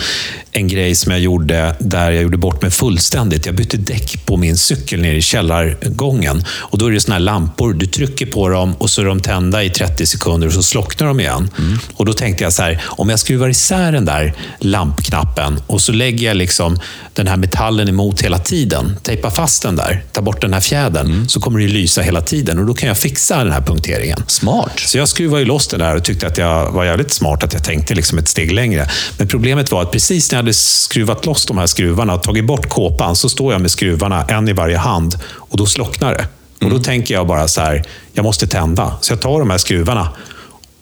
en 0.52 0.68
grej 0.68 0.94
som 0.94 1.12
jag 1.12 1.20
gjorde 1.20 1.76
där 1.78 2.10
jag 2.10 2.22
gjorde 2.22 2.36
bort 2.36 2.62
mig 2.62 2.70
fullständigt. 2.70 3.46
Jag 3.46 3.54
bytte 3.54 3.76
däck 3.76 4.26
på 4.26 4.36
min 4.36 4.56
cykel 4.56 5.00
nere 5.00 5.16
i 5.16 5.22
källargången. 5.22 6.44
Och 6.48 6.78
då 6.78 6.86
är 6.86 6.90
det 6.90 7.00
såna 7.00 7.14
här 7.14 7.20
lampor. 7.20 7.72
Du 7.72 7.86
trycker 7.86 8.26
på 8.26 8.48
dem 8.48 8.74
och 8.74 8.90
så 8.90 9.00
är 9.00 9.04
de 9.04 9.20
tända 9.20 9.62
i 9.62 9.70
30 9.70 10.06
sekunder 10.06 10.46
och 10.46 10.52
så 10.52 10.62
slocknar 10.62 11.06
de 11.06 11.20
igen. 11.20 11.50
Mm. 11.58 11.78
Och 11.94 12.06
då 12.06 12.12
tänkte 12.12 12.44
jag 12.44 12.52
så 12.52 12.62
här, 12.62 12.82
om 12.84 13.08
jag 13.08 13.18
skruvar 13.18 13.48
isär 13.48 13.92
den 13.92 14.04
där 14.04 14.34
lampknappen 14.58 15.60
och 15.66 15.80
så 15.80 15.92
lägger 15.92 16.26
jag 16.26 16.36
liksom 16.36 16.78
den 17.12 17.28
här 17.28 17.36
metallen 17.36 17.88
emot 17.88 18.20
hela 18.20 18.38
tiden, 18.38 18.96
tejpar 19.02 19.30
fast 19.30 19.62
den 19.62 19.76
där, 19.76 20.04
tar 20.12 20.22
bort 20.22 20.40
den 20.40 20.54
här 20.54 20.60
fjädern. 20.60 21.06
Mm 21.06 21.21
så 21.28 21.40
kommer 21.40 21.60
det 21.60 21.68
lysa 21.68 22.02
hela 22.02 22.20
tiden 22.20 22.58
och 22.58 22.66
då 22.66 22.74
kan 22.74 22.88
jag 22.88 22.98
fixa 22.98 23.44
den 23.44 23.52
här 23.52 23.60
punkteringen. 23.60 24.24
Smart. 24.26 24.80
Så 24.80 24.98
jag 24.98 25.08
skruvade 25.08 25.42
ju 25.42 25.46
loss 25.46 25.68
det 25.68 25.76
där 25.76 25.96
och 25.96 26.04
tyckte 26.04 26.26
att 26.26 26.38
jag 26.38 26.70
var 26.70 26.84
jävligt 26.84 27.12
smart 27.12 27.44
att 27.44 27.52
jag 27.52 27.64
tänkte 27.64 27.94
liksom 27.94 28.18
ett 28.18 28.28
steg 28.28 28.52
längre. 28.52 28.90
Men 29.18 29.28
problemet 29.28 29.72
var 29.72 29.82
att 29.82 29.92
precis 29.92 30.30
när 30.30 30.38
jag 30.38 30.42
hade 30.42 30.54
skruvat 30.54 31.26
loss 31.26 31.46
de 31.46 31.58
här 31.58 31.66
skruvarna 31.66 32.14
och 32.14 32.22
tagit 32.22 32.44
bort 32.44 32.68
kåpan 32.68 33.16
så 33.16 33.28
står 33.28 33.52
jag 33.52 33.60
med 33.60 33.70
skruvarna, 33.70 34.24
en 34.24 34.48
i 34.48 34.52
varje 34.52 34.76
hand, 34.76 35.18
och 35.34 35.56
då 35.56 35.66
slocknar 35.66 36.14
det. 36.14 36.26
Och 36.54 36.70
då 36.70 36.76
mm. 36.76 36.82
tänker 36.82 37.14
jag 37.14 37.26
bara 37.26 37.48
så 37.48 37.60
här, 37.60 37.84
jag 38.12 38.22
måste 38.22 38.46
tända. 38.46 38.96
Så 39.00 39.12
jag 39.12 39.20
tar 39.20 39.38
de 39.38 39.50
här 39.50 39.58
skruvarna 39.58 40.08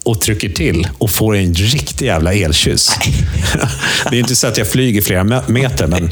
och 0.04 0.20
trycker 0.20 0.48
till 0.48 0.88
och 0.98 1.10
får 1.10 1.36
en 1.36 1.54
riktig 1.54 2.06
jävla 2.06 2.34
elkyss. 2.34 2.90
det 4.10 4.16
är 4.16 4.20
inte 4.20 4.36
så 4.36 4.46
att 4.46 4.56
jag 4.56 4.68
flyger 4.68 5.02
flera 5.02 5.42
meter, 5.46 5.86
men 5.86 6.10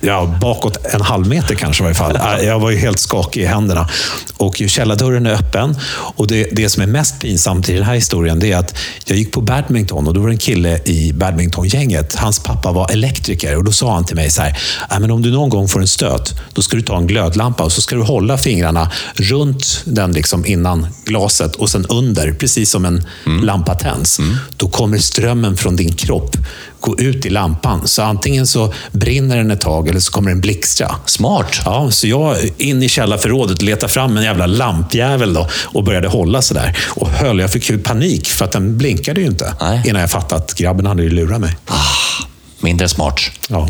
ja, 0.00 0.38
bakåt 0.40 0.86
en 0.86 1.00
halv 1.00 1.26
meter 1.26 1.54
kanske 1.54 1.82
i 1.82 1.84
varje 1.84 1.94
fall. 1.94 2.18
Jag 2.46 2.60
var 2.60 2.70
ju 2.70 2.76
helt 2.76 2.98
skakig 2.98 3.42
i 3.42 3.46
händerna. 3.46 3.88
Och 4.36 4.62
källardörren 4.66 5.26
är 5.26 5.32
öppen. 5.32 5.76
Och 5.92 6.26
det, 6.26 6.48
det 6.52 6.70
som 6.70 6.82
är 6.82 6.86
mest 6.86 7.20
pinsamt 7.20 7.68
i 7.68 7.74
den 7.74 7.82
här 7.82 7.94
historien 7.94 8.38
det 8.38 8.52
är 8.52 8.56
att 8.56 8.78
jag 9.04 9.18
gick 9.18 9.32
på 9.32 9.40
badminton 9.40 10.08
och 10.08 10.14
då 10.14 10.20
var 10.20 10.28
det 10.28 10.34
en 10.34 10.38
kille 10.38 10.80
i 10.84 11.12
badmintongänget. 11.12 12.14
Hans 12.14 12.38
pappa 12.38 12.72
var 12.72 12.90
elektriker 12.90 13.56
och 13.56 13.64
då 13.64 13.72
sa 13.72 13.94
han 13.94 14.04
till 14.04 14.16
mig 14.16 14.30
så 14.30 14.42
här, 14.42 14.58
men 15.00 15.10
om 15.10 15.22
du 15.22 15.30
någon 15.30 15.48
gång 15.48 15.68
får 15.68 15.80
en 15.80 15.88
stöt, 15.88 16.34
då 16.52 16.62
ska 16.62 16.76
du 16.76 16.82
ta 16.82 16.96
en 16.96 17.06
glödlampa 17.06 17.64
och 17.64 17.72
så 17.72 17.82
ska 17.82 17.96
du 17.96 18.02
hålla 18.02 18.38
fingrarna 18.38 18.90
runt 19.14 19.82
den 19.84 20.12
liksom 20.12 20.46
innan 20.46 20.86
glaset 21.04 21.56
och 21.56 21.70
sen 21.70 21.86
under, 21.86 22.32
precis 22.32 22.70
som 22.70 22.84
en 22.84 23.06
mm. 23.26 23.44
lampa 23.44 23.74
tänds, 23.74 24.18
mm. 24.18 24.36
då 24.56 24.68
kommer 24.68 24.98
strömmen 24.98 25.56
från 25.56 25.76
din 25.76 25.92
kropp 25.92 26.36
gå 26.82 26.98
ut 26.98 27.26
i 27.26 27.30
lampan. 27.30 27.88
Så 27.88 28.02
antingen 28.02 28.46
så 28.46 28.74
brinner 28.92 29.36
den 29.36 29.50
ett 29.50 29.60
tag 29.60 29.88
eller 29.88 30.00
så 30.00 30.12
kommer 30.12 30.30
den 30.30 30.40
blixtra. 30.40 30.94
Smart! 31.06 31.60
Ja, 31.64 31.90
så 31.90 32.06
jag 32.06 32.36
in 32.58 32.82
i 32.82 32.88
källarförrådet 32.88 33.62
letade 33.62 33.92
fram 33.92 34.16
en 34.16 34.24
jävla 34.24 34.46
lampjävel 34.46 35.34
då, 35.34 35.48
och 35.64 35.84
började 35.84 36.08
hålla 36.08 36.42
sådär. 36.42 36.78
Och 36.88 37.08
höll. 37.08 37.40
Jag 37.40 37.52
fick 37.52 37.70
ju 37.70 37.78
panik 37.78 38.30
för 38.30 38.44
att 38.44 38.52
den 38.52 38.78
blinkade 38.78 39.20
ju 39.20 39.26
inte 39.26 39.54
Nej. 39.60 39.82
innan 39.84 40.00
jag 40.00 40.10
fattade 40.10 40.42
att 40.42 40.54
grabben 40.54 40.86
hade 40.86 41.02
lurat 41.02 41.40
mig. 41.40 41.56
Ah. 41.66 42.31
Mindre 42.62 42.88
smart. 42.88 43.20
Ja. 43.48 43.68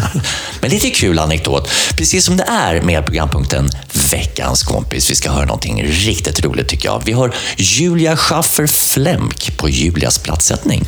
Men 0.60 0.70
lite 0.70 0.90
kul 0.90 1.18
anekdot. 1.18 1.70
Precis 1.96 2.24
som 2.24 2.36
det 2.36 2.44
är 2.48 2.82
med 2.82 3.04
programpunkten 3.04 3.70
Veckans 4.10 4.62
kompis. 4.62 5.10
Vi 5.10 5.14
ska 5.14 5.30
höra 5.30 5.44
någonting 5.44 5.82
riktigt 5.84 6.44
roligt 6.44 6.68
tycker 6.68 6.88
jag. 6.88 7.02
Vi 7.04 7.12
har 7.12 7.34
Julia 7.56 8.16
Schaffer 8.16 8.66
Flemk 8.66 9.56
på 9.56 9.68
Julias 9.68 10.18
platssättning. 10.18 10.84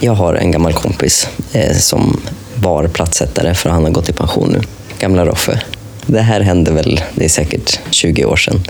Jag 0.00 0.12
har 0.12 0.34
en 0.34 0.50
gammal 0.50 0.72
kompis 0.72 1.28
eh, 1.52 1.76
som 1.76 2.20
var 2.54 2.88
platssättare 2.88 3.54
för 3.54 3.70
han 3.70 3.84
har 3.84 3.90
gått 3.90 4.08
i 4.08 4.12
pension 4.12 4.50
nu. 4.52 4.60
Gamla 4.98 5.26
Roffe. 5.26 5.60
Det 6.06 6.20
här 6.20 6.40
hände 6.40 6.70
väl, 6.70 7.00
det 7.14 7.24
är 7.24 7.28
säkert 7.28 7.80
20 7.90 8.24
år 8.24 8.36
sedan. 8.36 8.62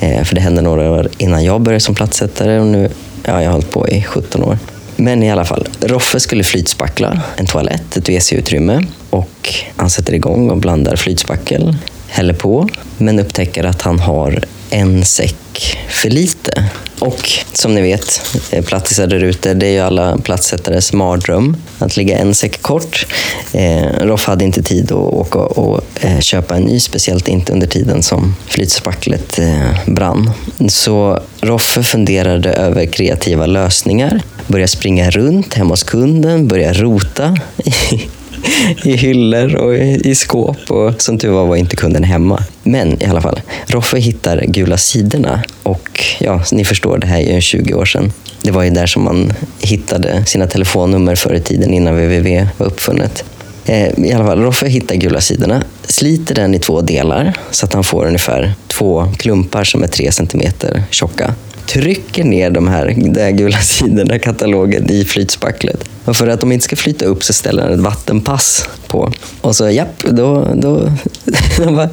Eh, 0.00 0.24
för 0.24 0.34
det 0.34 0.40
hände 0.40 0.62
några 0.62 0.90
år 0.90 1.08
innan 1.18 1.44
jag 1.44 1.60
började 1.60 1.80
som 1.80 1.94
platssättare 1.94 2.60
och 2.60 2.66
nu, 2.66 2.90
ja, 3.24 3.42
jag 3.42 3.48
har 3.48 3.52
hållit 3.52 3.70
på 3.70 3.88
i 3.88 4.02
17 4.02 4.42
år. 4.42 4.58
Men 5.02 5.22
i 5.22 5.30
alla 5.30 5.44
fall, 5.44 5.68
Roffe 5.80 6.20
skulle 6.20 6.44
flytspackla 6.44 7.20
en 7.36 7.46
toalett, 7.46 7.96
ett 7.96 8.08
WC-utrymme. 8.08 8.82
Och 9.10 9.54
han 9.76 9.90
sätter 9.90 10.14
igång 10.14 10.50
och 10.50 10.56
blandar 10.56 10.96
flytspackel, 10.96 11.76
häller 12.08 12.34
på, 12.34 12.68
men 12.98 13.18
upptäcker 13.18 13.64
att 13.64 13.82
han 13.82 13.98
har 13.98 14.44
en 14.72 15.04
säck 15.04 15.78
för 15.88 16.10
lite. 16.10 16.64
Och 16.98 17.30
som 17.52 17.74
ni 17.74 17.82
vet, 17.82 18.22
eh, 18.50 18.64
plattisar 18.64 19.06
där 19.06 19.24
ute, 19.24 19.54
det 19.54 19.66
är 19.66 19.70
ju 19.70 19.78
alla 19.78 20.18
plattsättares 20.18 20.92
mardröm 20.92 21.56
att 21.78 21.96
ligga 21.96 22.18
en 22.18 22.34
säck 22.34 22.62
kort. 22.62 23.06
Eh, 23.52 23.84
Roff 24.00 24.26
hade 24.26 24.44
inte 24.44 24.62
tid 24.62 24.84
att 24.84 24.98
åka 24.98 25.38
och 25.38 25.80
eh, 26.00 26.20
köpa 26.20 26.56
en 26.56 26.62
ny, 26.62 26.80
speciellt 26.80 27.28
inte 27.28 27.52
under 27.52 27.66
tiden 27.66 28.02
som 28.02 28.36
flytspacklet 28.46 29.38
eh, 29.38 29.70
brann. 29.86 30.30
Så 30.68 31.20
Roffe 31.40 31.82
funderade 31.82 32.52
över 32.52 32.86
kreativa 32.86 33.46
lösningar, 33.46 34.22
började 34.46 34.68
springa 34.68 35.10
runt 35.10 35.54
hemma 35.54 35.70
hos 35.70 35.82
kunden, 35.82 36.48
började 36.48 36.78
rota 36.78 37.36
i 38.84 38.96
hyllor 38.96 39.54
och 39.54 39.74
i 39.76 40.14
skåp. 40.14 40.70
Och 40.70 41.02
som 41.02 41.18
tur 41.18 41.30
var 41.30 41.46
var 41.46 41.56
inte 41.56 41.76
kunden 41.76 42.04
hemma. 42.04 42.44
Men 42.62 43.02
i 43.02 43.06
alla 43.06 43.20
fall, 43.20 43.40
Roffe 43.66 43.98
hittar 43.98 44.44
Gula 44.46 44.76
sidorna 44.76 45.42
och 45.62 46.04
ja, 46.20 46.42
ni 46.52 46.64
förstår, 46.64 46.98
det 46.98 47.06
här 47.06 47.20
är 47.20 47.34
ju 47.34 47.40
20 47.40 47.74
år 47.74 47.84
sedan. 47.84 48.12
Det 48.42 48.50
var 48.50 48.62
ju 48.62 48.70
där 48.70 48.86
som 48.86 49.04
man 49.04 49.32
hittade 49.58 50.24
sina 50.26 50.46
telefonnummer 50.46 51.14
förr 51.14 51.34
i 51.34 51.40
tiden 51.40 51.74
innan 51.74 51.94
www 51.94 52.46
var 52.58 52.66
uppfunnet. 52.66 53.24
Eh, 53.66 54.04
I 54.04 54.12
alla 54.12 54.24
fall, 54.24 54.42
Roffe 54.42 54.68
hittar 54.68 54.94
Gula 54.94 55.20
sidorna, 55.20 55.62
sliter 55.82 56.34
den 56.34 56.54
i 56.54 56.58
två 56.58 56.80
delar 56.80 57.32
så 57.50 57.66
att 57.66 57.72
han 57.72 57.84
får 57.84 58.06
ungefär 58.06 58.54
två 58.68 59.08
klumpar 59.18 59.64
som 59.64 59.82
är 59.82 59.86
tre 59.86 60.12
centimeter 60.12 60.82
tjocka 60.90 61.34
trycker 61.66 62.24
ner 62.24 62.50
de 62.50 62.68
här, 62.68 62.94
de 62.96 63.32
gula 63.32 63.58
sidorna, 63.58 64.18
katalogen, 64.18 64.90
i 64.90 65.04
flytspacklet. 65.04 65.84
Och 66.04 66.16
för 66.16 66.28
att 66.28 66.40
de 66.40 66.52
inte 66.52 66.64
ska 66.64 66.76
flyta 66.76 67.04
upp 67.04 67.24
så 67.24 67.32
ställer 67.32 67.62
han 67.62 67.72
ett 67.72 67.80
vattenpass 67.80 68.68
på. 68.86 69.12
Och 69.40 69.56
så 69.56 69.70
japp, 69.70 70.02
då, 70.02 70.48
då, 70.54 70.72
var 71.58 71.88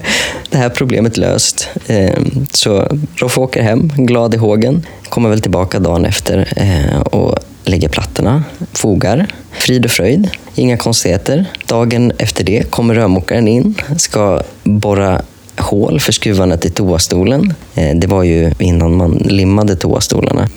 det 0.50 0.58
här 0.58 0.70
problemet 0.70 1.18
löst. 1.18 1.68
Ehm, 1.88 2.48
så 2.54 2.98
Roffe 3.16 3.40
åker 3.40 3.62
hem, 3.62 3.92
glad 3.96 4.34
i 4.34 4.38
hågen. 4.38 4.86
Kommer 5.10 5.30
väl 5.30 5.42
tillbaka 5.42 5.80
dagen 5.80 6.06
efter 6.06 6.54
eh, 6.56 7.00
och 7.00 7.40
lägger 7.64 7.90
plattorna, 7.90 8.44
fogar. 8.74 9.28
Frid 9.52 9.86
och 9.86 9.92
fröjd, 9.92 10.30
inga 10.56 10.78
konstigheter. 10.78 11.46
Dagen 11.66 12.12
efter 12.18 12.44
det 12.44 12.72
kommer 12.72 12.96
rörmokaren 12.96 13.48
in, 13.48 13.76
ska 13.98 14.42
borra 14.64 15.22
hål 15.62 16.00
för 16.00 16.12
skruvarna 16.12 16.58
till 16.58 16.72
toastolen. 16.72 17.54
Eh, 17.76 17.96
det 17.96 18.08
var 18.08 18.24
ju 18.24 18.52
innan 18.60 18.98
man 18.98 19.12
limmade 19.12 19.76
toastolarna. 19.76 20.50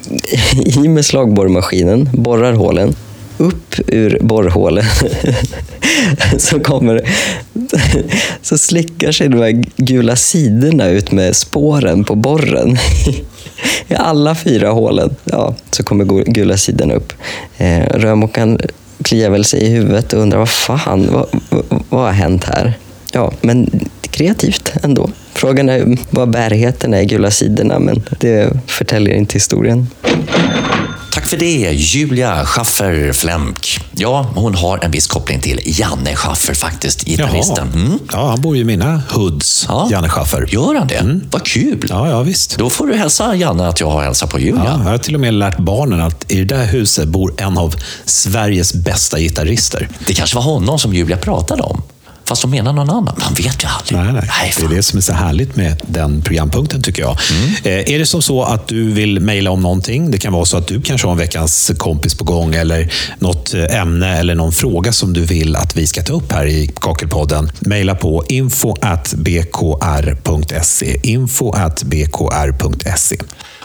I 0.84 0.88
med 0.88 1.04
slagborrmaskinen, 1.04 2.08
borrar 2.12 2.52
hålen. 2.52 2.94
Upp 3.38 3.74
ur 3.86 4.18
borrhålen. 4.20 4.84
så 6.38 6.60
kommer 6.60 7.02
så 8.42 8.58
slickar 8.58 9.12
sig 9.12 9.28
de 9.28 9.38
här 9.38 9.64
gula 9.76 10.16
sidorna 10.16 10.88
ut 10.88 11.12
med 11.12 11.36
spåren 11.36 12.04
på 12.04 12.14
borren. 12.14 12.78
I 13.88 13.94
alla 13.94 14.34
fyra 14.34 14.70
hålen. 14.70 15.16
Ja, 15.24 15.54
så 15.70 15.82
kommer 15.82 16.24
gula 16.24 16.56
sidorna 16.56 16.94
upp. 16.94 17.12
Eh, 17.56 17.86
rörmokaren 17.94 18.60
kliar 19.02 19.30
väl 19.30 19.44
sig 19.44 19.62
i 19.62 19.68
huvudet 19.68 20.12
och 20.12 20.20
undrar 20.20 20.38
vad 20.38 20.48
fan, 20.48 21.08
vad, 21.12 21.26
vad 21.88 22.04
har 22.04 22.12
hänt 22.12 22.44
här? 22.44 22.78
Ja, 23.12 23.32
men 23.40 23.90
kreativt 24.12 24.72
ändå. 24.82 25.10
Frågan 25.34 25.68
är 25.68 25.98
vad 26.10 26.30
bärigheten 26.30 26.94
är 26.94 27.00
i 27.00 27.04
gula 27.06 27.30
sidorna, 27.30 27.78
men 27.78 28.02
det 28.20 28.50
förtäljer 28.66 29.14
inte 29.14 29.34
historien. 29.34 29.86
Tack 31.12 31.26
för 31.28 31.36
det, 31.36 31.70
Julia 31.72 32.44
Schaffer 32.46 33.12
Flemk. 33.12 33.80
Ja, 33.96 34.32
hon 34.34 34.54
har 34.54 34.84
en 34.84 34.90
viss 34.90 35.06
koppling 35.06 35.40
till 35.40 35.60
Janne 35.64 36.14
Schaffer 36.16 36.54
faktiskt, 36.54 37.04
gitarristen. 37.04 37.68
Mm. 37.74 37.98
Ja, 38.12 38.28
han 38.30 38.40
bor 38.40 38.56
ju 38.56 38.62
i 38.62 38.64
mina 38.64 39.02
hoods, 39.10 39.66
Ja. 39.68 39.88
Janne 39.90 40.08
Schaffer. 40.08 40.46
Gör 40.50 40.74
han 40.74 40.88
det? 40.88 41.20
Vad 41.30 41.42
kul! 41.46 41.86
Ja, 41.90 42.08
ja, 42.10 42.22
visst. 42.22 42.58
Då 42.58 42.70
får 42.70 42.86
du 42.86 42.94
hälsa 42.94 43.34
Janne 43.34 43.68
att 43.68 43.80
jag 43.80 43.90
har 43.90 44.02
hälsat 44.02 44.30
på 44.30 44.40
Julia. 44.40 44.62
Ja, 44.64 44.80
jag 44.84 44.90
har 44.90 44.98
till 44.98 45.14
och 45.14 45.20
med 45.20 45.34
lärt 45.34 45.58
barnen 45.58 46.00
att 46.00 46.32
i 46.32 46.36
det 46.44 46.54
där 46.56 46.64
huset 46.66 47.08
bor 47.08 47.34
en 47.36 47.58
av 47.58 47.74
Sveriges 48.04 48.74
bästa 48.74 49.18
gitarrister. 49.18 49.88
Det 50.06 50.14
kanske 50.14 50.36
var 50.36 50.42
honom 50.42 50.78
som 50.78 50.94
Julia 50.94 51.16
pratade 51.16 51.62
om. 51.62 51.82
Fast 52.24 52.42
de 52.42 52.50
menar 52.50 52.72
någon 52.72 52.90
annan. 52.90 53.16
Man 53.20 53.34
vet 53.34 53.64
ju 53.64 53.68
aldrig. 53.68 53.98
Nej, 53.98 54.12
nej. 54.12 54.22
Nej, 54.28 54.52
det 54.56 54.62
är 54.62 54.68
det 54.76 54.82
som 54.82 54.96
är 54.96 55.00
så 55.02 55.12
härligt 55.12 55.56
med 55.56 55.82
den 55.86 56.22
programpunkten 56.22 56.82
tycker 56.82 57.02
jag. 57.02 57.18
Eh, 57.64 57.92
är 57.94 57.98
det 57.98 58.06
som 58.06 58.22
så 58.22 58.42
att 58.42 58.68
du 58.68 58.92
vill 58.92 59.20
mejla 59.20 59.50
om 59.50 59.62
någonting? 59.62 60.10
Det 60.10 60.18
kan 60.18 60.32
vara 60.32 60.44
så 60.44 60.56
att 60.56 60.66
du 60.66 60.82
kanske 60.82 61.06
har 61.06 61.12
en 61.12 61.18
veckans 61.18 61.70
kompis 61.78 62.14
på 62.14 62.24
gång 62.24 62.54
eller 62.54 62.92
något 63.18 63.54
eh, 63.54 63.80
ämne 63.80 64.18
eller 64.18 64.34
någon 64.34 64.52
fråga 64.52 64.92
som 64.92 65.12
du 65.12 65.24
vill 65.24 65.56
att 65.56 65.76
vi 65.76 65.86
ska 65.86 66.02
ta 66.02 66.12
upp 66.12 66.32
här 66.32 66.46
i 66.46 66.70
Kakelpodden. 66.80 67.50
Mejla 67.60 67.94
på 67.94 68.24
info.bkr.se. 68.28 71.00
info.bkr.se. 71.02 73.16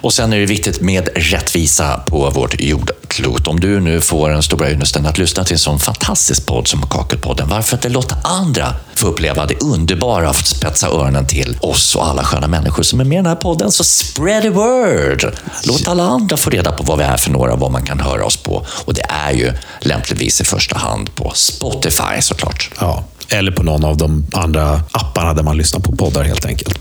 Och 0.02 0.13
sen 0.13 0.34
är 0.34 0.39
det 0.39 0.46
viktigt 0.46 0.82
med 0.82 1.10
rättvisa 1.15 2.00
på 2.08 2.30
vårt 2.30 2.62
jordklot. 2.62 3.07
Klokt. 3.08 3.48
Om 3.48 3.60
du 3.60 3.80
nu 3.80 4.02
får 4.02 4.30
den 4.30 4.43
stora 4.43 4.72
ynnesten 4.72 5.06
att 5.06 5.17
lyssna 5.17 5.43
till 5.43 5.54
en 5.54 5.60
sån 5.60 5.80
fantastisk 5.80 6.46
podd 6.46 6.67
som 6.67 6.89
Kakelpodden, 6.89 7.50
varför 7.50 7.78
inte 7.78 7.89
låta 7.89 8.15
andra 8.24 8.74
få 8.96 9.08
uppleva 9.08 9.46
det 9.46 9.62
underbara 9.62 10.30
att 10.30 10.48
spetsa 10.48 10.88
öronen 10.88 11.28
till 11.28 11.58
oss 11.62 11.96
och 11.96 12.08
alla 12.08 12.24
sköna 12.24 12.48
människor 12.48 12.84
som 12.84 13.00
är 13.00 13.04
med 13.04 13.15
i 13.15 13.17
den 13.17 13.26
här 13.26 13.36
podden? 13.36 13.72
Så 13.72 13.84
spread 13.84 14.41
the 14.41 14.50
word! 14.50 15.36
Låt 15.63 15.88
alla 15.88 16.04
andra 16.04 16.38
få 16.38 16.50
reda 16.50 16.72
på 16.72 16.84
vad 16.84 16.98
vi 16.98 17.04
är 17.04 17.17
för 17.17 17.32
några 17.32 17.54
och 17.54 17.60
vad 17.60 17.72
man 17.72 17.86
kan 17.86 18.00
höra 18.00 18.26
oss 18.26 18.38
på. 18.38 18.65
Och 18.86 18.93
det 18.93 19.06
är 19.10 19.32
ju 19.32 19.54
lämpligtvis 19.82 20.41
i 20.41 20.43
första 20.43 20.78
hand 20.78 21.15
på 21.15 21.32
Spotify 21.36 22.22
såklart. 22.22 22.70
Ja, 22.80 23.04
eller 23.30 23.52
på 23.52 23.63
någon 23.63 23.86
av 23.86 23.98
de 23.98 24.28
andra 24.34 24.82
apparna 24.91 25.34
där 25.34 25.43
man 25.43 25.58
lyssnar 25.58 25.80
på 25.80 25.96
poddar 25.96 26.24
helt 26.24 26.46
enkelt. 26.46 26.80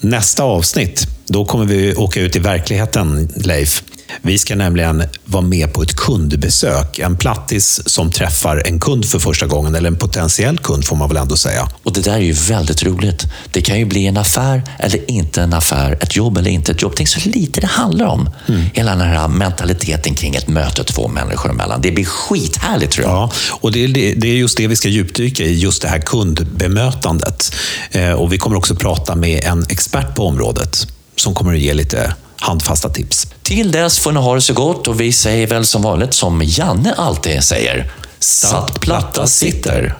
Nästa 0.00 0.42
avsnitt, 0.42 1.06
då 1.26 1.44
kommer 1.44 1.64
vi 1.64 1.94
åka 1.94 2.20
ut 2.20 2.36
i 2.36 2.38
verkligheten, 2.38 3.32
Leif. 3.36 3.82
Vi 4.22 4.38
ska 4.38 4.56
nämligen 4.56 5.02
vara 5.24 5.42
med 5.42 5.72
på 5.72 5.82
ett 5.82 5.96
kundbesök. 5.96 6.98
En 6.98 7.16
plattis 7.16 7.80
som 7.86 8.12
träffar 8.12 8.62
en 8.66 8.80
kund 8.80 9.04
för 9.04 9.18
första 9.18 9.46
gången, 9.46 9.74
eller 9.74 9.88
en 9.88 9.96
potentiell 9.96 10.58
kund 10.58 10.84
får 10.84 10.96
man 10.96 11.08
väl 11.08 11.16
ändå 11.16 11.36
säga. 11.36 11.68
Och 11.82 11.92
det 11.92 12.00
där 12.00 12.14
är 12.14 12.18
ju 12.18 12.32
väldigt 12.32 12.82
roligt. 12.82 13.26
Det 13.52 13.62
kan 13.62 13.78
ju 13.78 13.84
bli 13.84 14.06
en 14.06 14.16
affär 14.16 14.62
eller 14.78 15.10
inte 15.10 15.42
en 15.42 15.52
affär, 15.52 15.98
ett 16.00 16.16
jobb 16.16 16.38
eller 16.38 16.50
inte 16.50 16.72
ett 16.72 16.82
jobb. 16.82 16.92
Tänk 16.96 17.08
så 17.08 17.28
lite 17.28 17.60
det 17.60 17.66
handlar 17.66 18.06
om. 18.06 18.30
Hela 18.74 18.90
den 18.90 19.08
här 19.08 19.28
mentaliteten 19.28 20.14
kring 20.14 20.34
ett 20.34 20.48
möte 20.48 20.84
två 20.84 21.08
människor 21.08 21.50
emellan. 21.50 21.80
Det 21.82 21.90
blir 21.90 22.04
skithärligt 22.04 22.92
tror 22.92 23.06
jag. 23.06 23.14
Ja, 23.14 23.30
och 23.50 23.72
det 23.72 23.84
är, 23.84 23.88
det, 23.88 24.14
det 24.14 24.28
är 24.28 24.34
just 24.34 24.56
det 24.56 24.66
vi 24.66 24.76
ska 24.76 24.88
djupdyka 24.88 25.44
i, 25.44 25.58
just 25.58 25.82
det 25.82 25.88
här 25.88 25.98
kundbemötandet. 25.98 27.54
Eh, 27.90 28.12
och 28.12 28.32
vi 28.32 28.38
kommer 28.38 28.56
också 28.56 28.74
prata 28.74 29.14
med 29.14 29.44
en 29.44 29.66
expert 29.68 30.14
på 30.14 30.26
området 30.26 30.86
som 31.16 31.34
kommer 31.34 31.52
att 31.54 31.60
ge 31.60 31.74
lite 31.74 32.14
handfasta 32.40 32.88
tips. 32.88 33.26
Till 33.42 33.72
dess 33.72 33.98
får 33.98 34.12
ni 34.12 34.20
ha 34.20 34.34
det 34.34 34.40
så 34.40 34.52
gott 34.52 34.88
och 34.88 35.00
vi 35.00 35.12
säger 35.12 35.46
väl 35.46 35.66
som 35.66 35.82
vanligt 35.82 36.14
som 36.14 36.42
Janne 36.44 36.94
alltid 36.96 37.44
säger. 37.44 37.92
Satt 38.18 38.80
platta 38.80 39.26
sitter. 39.26 39.96